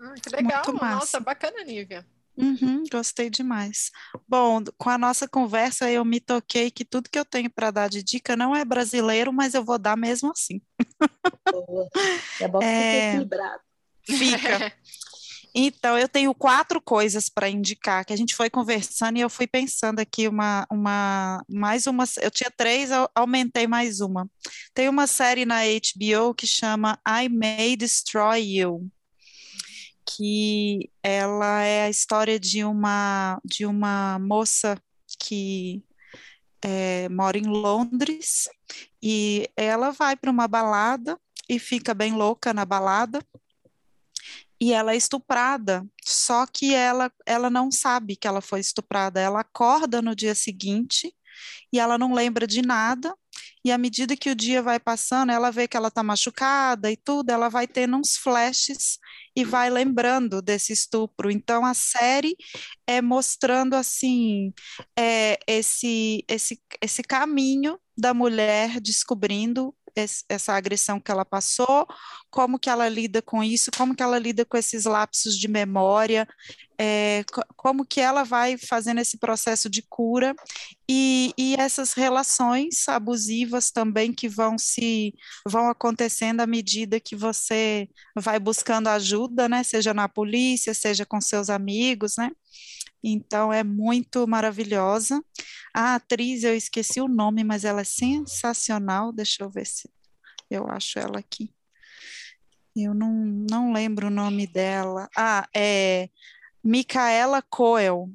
[0.00, 2.04] Ah, que legal, nossa, bacana, Nívia.
[2.36, 3.90] Uhum, gostei demais.
[4.26, 7.88] Bom, com a nossa conversa eu me toquei que tudo que eu tenho para dar
[7.88, 10.60] de dica não é brasileiro, mas eu vou dar mesmo assim.
[11.50, 11.88] Boa.
[12.40, 13.08] É bom que é...
[13.10, 13.60] equilibrado.
[14.06, 14.72] Fica.
[15.54, 19.46] Então, eu tenho quatro coisas para indicar, que a gente foi conversando e eu fui
[19.46, 24.26] pensando aqui uma, uma, mais uma, eu tinha três, eu aumentei mais uma.
[24.72, 28.90] Tem uma série na HBO que chama I May Destroy You,
[30.06, 34.76] que ela é a história de uma, de uma moça
[35.18, 35.82] que
[36.62, 38.48] é, mora em Londres
[39.02, 43.20] e ela vai para uma balada e fica bem louca na balada
[44.60, 49.40] e ela é estuprada, só que ela, ela não sabe que ela foi estuprada, ela
[49.40, 51.12] acorda no dia seguinte
[51.72, 53.12] e ela não lembra de nada,
[53.64, 56.96] e à medida que o dia vai passando, ela vê que ela está machucada e
[56.96, 59.00] tudo, ela vai tendo uns flashes
[59.34, 61.30] e vai lembrando desse estupro.
[61.30, 62.36] Então a série
[62.86, 64.52] é mostrando assim
[64.98, 71.86] é, esse, esse, esse caminho da mulher descobrindo essa agressão que ela passou,
[72.30, 76.26] como que ela lida com isso, como que ela lida com esses lapsos de memória,
[76.78, 77.24] é,
[77.56, 80.34] como que ela vai fazendo esse processo de cura
[80.88, 85.14] e, e, essas relações abusivas também que vão se
[85.46, 89.62] vão acontecendo à medida que você vai buscando ajuda, né?
[89.62, 92.30] Seja na polícia, seja com seus amigos, né?
[93.02, 95.22] Então é muito maravilhosa.
[95.74, 99.12] A atriz, eu esqueci o nome, mas ela é sensacional.
[99.12, 99.90] Deixa eu ver se
[100.50, 101.52] eu acho ela aqui.
[102.74, 103.12] Eu não,
[103.50, 105.08] não lembro o nome dela.
[105.16, 106.08] Ah, é
[106.64, 108.08] Micaela Coel.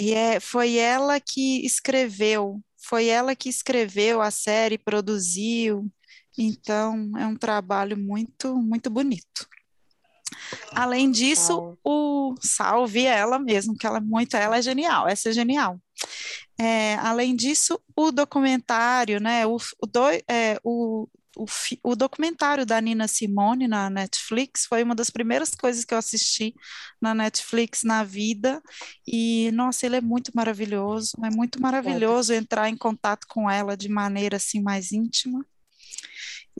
[0.00, 5.90] E é, foi ela que escreveu, foi ela que escreveu a série, produziu.
[6.36, 9.46] Então, é um trabalho muito, muito bonito.
[10.72, 15.32] Além disso, o salve ela mesmo, que ela é muito, ela é genial, essa é
[15.32, 15.80] genial.
[16.58, 21.46] É, além disso, o documentário, né, o, o, do, é, o, o,
[21.82, 26.54] o, documentário da Nina Simone na Netflix foi uma das primeiras coisas que eu assisti
[27.00, 28.62] na Netflix na vida
[29.06, 33.88] e nossa, ele é muito maravilhoso, é muito maravilhoso entrar em contato com ela de
[33.88, 35.44] maneira assim mais íntima.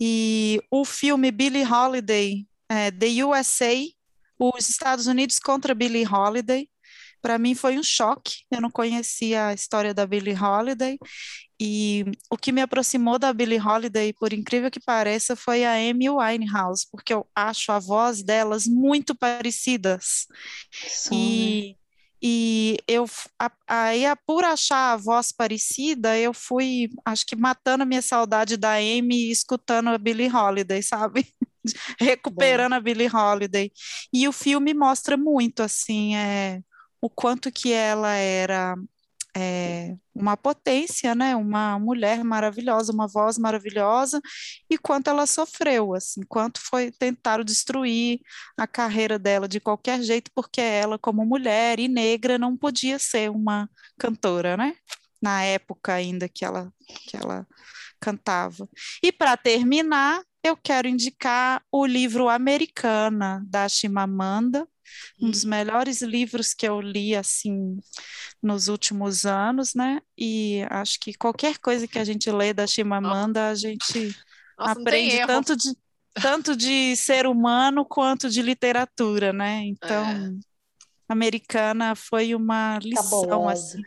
[0.01, 3.75] E o filme Billie Holiday é, The USA,
[4.39, 6.69] os Estados Unidos contra Billie Holiday.
[7.21, 10.99] Para mim foi um choque, eu não conhecia a história da Billie Holiday,
[11.61, 16.11] e o que me aproximou da Billie Holiday, por incrível que pareça, foi a Amy
[16.11, 20.27] Winehouse, porque eu acho a voz delas muito parecidas.
[21.13, 21.77] E,
[22.25, 23.05] E eu,
[23.67, 28.75] aí, por achar a voz parecida, eu fui, acho que matando a minha saudade da
[28.75, 31.27] Amy e escutando a Billie Holiday, sabe?
[32.01, 32.77] Recuperando Bom.
[32.77, 33.73] a Billie Holiday.
[34.13, 36.61] E o filme mostra muito, assim, é,
[37.01, 38.77] o quanto que ela era
[39.37, 41.35] é, uma potência, né?
[41.35, 44.21] Uma mulher maravilhosa, uma voz maravilhosa,
[44.71, 48.21] e quanto ela sofreu, assim, quanto foi tentaram destruir
[48.57, 53.31] a carreira dela de qualquer jeito, porque ela, como mulher e negra, não podia ser
[53.31, 54.75] uma cantora, né?
[55.21, 56.73] Na época ainda que ela
[57.09, 57.47] que ela
[58.01, 58.69] cantava.
[59.03, 64.67] E para terminar, eu quero indicar o livro Americana da Chimamanda,
[65.21, 67.79] um dos melhores livros que eu li assim
[68.43, 70.01] nos últimos anos, né?
[70.19, 74.15] E acho que qualquer coisa que a gente lê da Chimamanda, a gente
[74.59, 75.75] Nossa, aprende tanto de
[76.15, 79.63] tanto de ser humano quanto de literatura, né?
[79.65, 80.33] Então, é.
[81.09, 83.81] americana foi uma lição assim,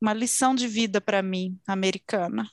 [0.00, 2.48] uma lição de vida para mim, americana.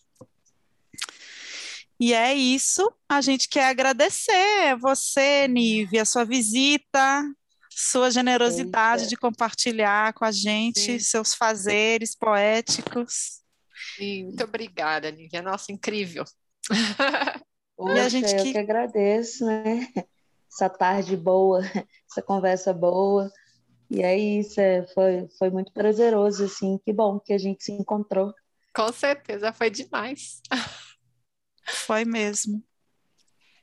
[1.99, 2.91] E é isso.
[3.09, 7.23] A gente quer agradecer você, Nive, a sua visita,
[7.69, 9.09] sua generosidade Eita.
[9.09, 10.99] de compartilhar com a gente Sim.
[10.99, 13.41] seus fazeres poéticos.
[13.95, 15.41] Sim, muito obrigada, Nívia.
[15.41, 16.23] Nossa, incrível.
[17.77, 18.51] Poxa, e a gente eu que...
[18.51, 19.87] que agradeço, né?
[20.51, 21.61] Essa tarde boa,
[22.09, 23.31] essa conversa boa.
[23.89, 26.79] E é isso, é, foi, foi muito prazeroso, assim.
[26.83, 28.33] Que bom que a gente se encontrou.
[28.75, 30.41] Com certeza, foi demais.
[31.69, 32.63] Foi mesmo.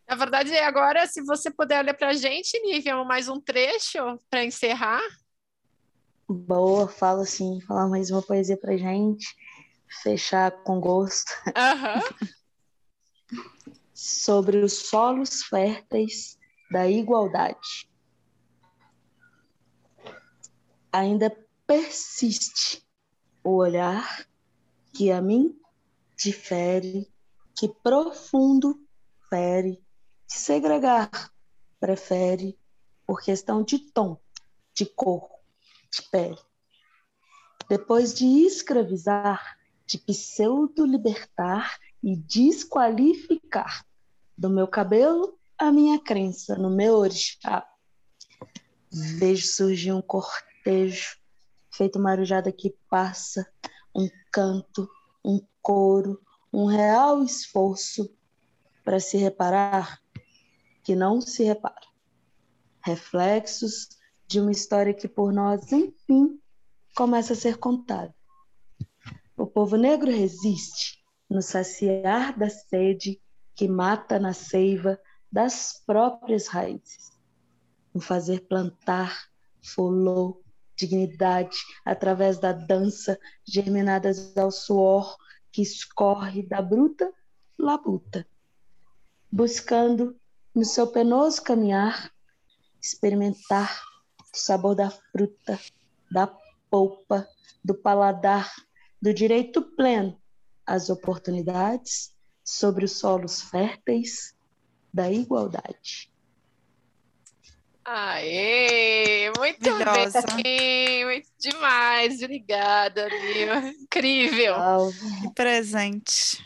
[0.07, 3.98] Na verdade, agora, se você puder ler para a gente, Nívia, mais um trecho
[4.28, 5.00] para encerrar.
[6.28, 9.26] Boa, fala sim, falar mais uma poesia para gente,
[10.02, 11.32] fechar com gosto.
[11.48, 12.28] Uhum.
[13.94, 16.38] Sobre os solos férteis
[16.70, 17.88] da igualdade.
[20.92, 21.34] Ainda
[21.66, 22.86] persiste
[23.42, 24.26] o olhar
[24.92, 25.59] que a mim
[26.16, 27.11] difere,
[27.57, 28.80] que profundo
[29.28, 29.82] fere
[30.26, 31.11] de segregar,
[31.78, 32.59] prefere
[33.07, 34.18] por questão de tom,
[34.74, 35.28] de cor,
[35.92, 36.38] de pele.
[37.68, 43.86] Depois de escravizar, de pseudo-libertar e desqualificar
[44.36, 47.66] do meu cabelo a minha crença no meu orixá.
[48.90, 51.16] Vejo surgir um cortejo,
[51.72, 53.46] feito marujada que passa,
[53.94, 54.88] um canto,
[55.24, 56.20] um coro,
[56.55, 58.09] um real esforço
[58.84, 60.00] para se reparar
[60.84, 61.74] que não se repara.
[62.80, 63.88] Reflexos
[64.28, 66.40] de uma história que por nós, enfim,
[66.94, 68.14] começa a ser contada.
[69.36, 73.20] O povo negro resiste no saciar da sede
[73.57, 74.96] que mata na seiva
[75.32, 77.11] das próprias raízes,
[77.92, 79.28] no fazer plantar
[79.61, 80.40] folô,
[80.76, 85.16] dignidade através da dança germinadas ao suor
[85.55, 87.14] que escorre da bruta
[87.57, 88.26] labuta,
[89.30, 90.18] buscando
[90.52, 92.12] no seu penoso caminhar,
[92.82, 93.80] experimentar
[94.20, 95.57] o sabor da fruta,
[96.11, 96.26] da
[96.68, 97.28] polpa,
[97.64, 98.52] do paladar,
[99.00, 100.20] do direito pleno
[100.66, 104.34] às oportunidades sobre os solos férteis
[104.92, 106.12] da igualdade.
[107.87, 109.70] Aê, muito
[110.43, 113.68] bem, muito demais, obrigada, Mil.
[113.82, 114.55] Incrível.
[115.20, 116.43] Que presente.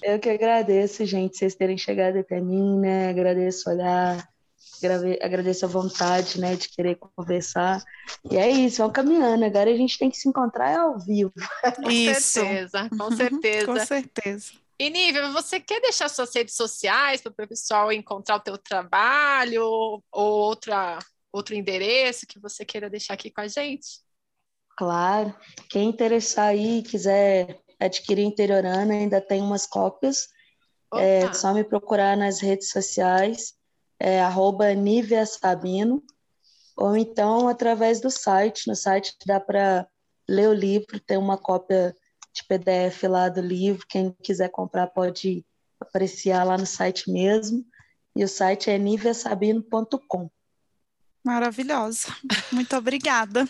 [0.00, 3.08] Eu que agradeço, gente, vocês terem chegado até mim, né?
[3.08, 4.28] Agradeço olhar,
[5.20, 7.82] agradeço a vontade, né, de querer conversar.
[8.30, 9.44] E é isso, vamos caminhando.
[9.44, 11.32] Agora a gente tem que se encontrar ao vivo.
[11.82, 12.20] Com isso.
[12.20, 13.66] certeza, com certeza.
[13.66, 14.63] com certeza.
[14.78, 19.64] E Nívia, você quer deixar suas redes sociais para o pessoal encontrar o teu trabalho
[19.64, 20.98] ou outra,
[21.32, 24.00] outro endereço que você queira deixar aqui com a gente?
[24.76, 25.34] Claro.
[25.70, 30.28] Quem interessar aí, quiser adquirir Interiorana, ainda tem umas cópias.
[30.96, 33.54] É só me procurar nas redes sociais,
[33.98, 36.02] é, arroba Nívia Sabino,
[36.76, 38.68] ou então através do site.
[38.68, 39.88] No site dá para
[40.28, 41.94] ler o livro, tem uma cópia
[42.34, 43.86] de PDF lá do livro.
[43.88, 45.44] Quem quiser comprar pode
[45.80, 47.64] apreciar lá no site mesmo.
[48.16, 50.30] E o site é niviasabino.com.
[51.24, 52.14] Maravilhosa.
[52.52, 53.48] Muito obrigada.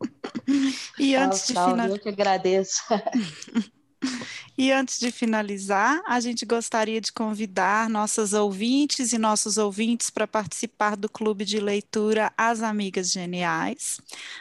[0.98, 1.88] E antes de finalizar.
[1.88, 2.82] Eu que agradeço.
[4.58, 10.26] E antes de finalizar, a gente gostaria de convidar nossas ouvintes e nossos ouvintes para
[10.26, 14.00] participar do clube de leitura As Amigas Geniais.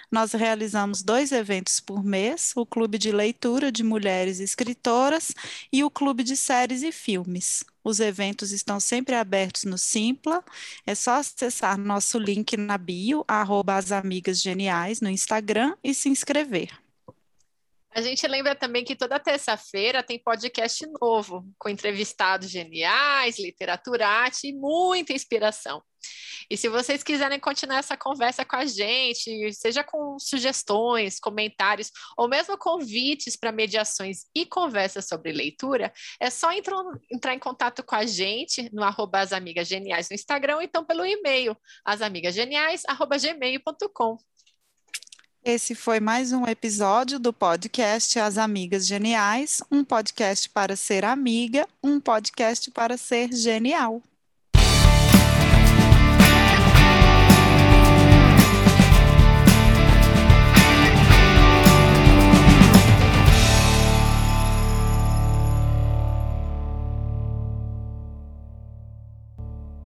[0.09, 5.33] Nós realizamos dois eventos por mês: o clube de leitura de mulheres escritoras
[5.71, 7.65] e o clube de séries e filmes.
[7.83, 10.41] Os eventos estão sempre abertos no Simpla.
[10.87, 16.07] É só acessar nosso link na bio, arroba as amigas geniais no Instagram e se
[16.07, 16.84] inscrever.
[17.95, 24.49] A gente lembra também que toda terça-feira tem podcast novo, com entrevistados geniais, literatura, arte
[24.49, 25.81] e muita inspiração.
[26.49, 32.27] E se vocês quiserem continuar essa conversa com a gente, seja com sugestões, comentários, ou
[32.27, 37.95] mesmo convites para mediações e conversas sobre leitura, é só entrar, entrar em contato com
[37.95, 44.17] a gente no arroba as amigas geniais no Instagram, ou então pelo e-mail, asamigasgeniais.gmail.com.
[45.47, 51.67] Esse foi mais um episódio do podcast As Amigas Geniais, um podcast para ser amiga,
[51.83, 54.01] um podcast para ser genial.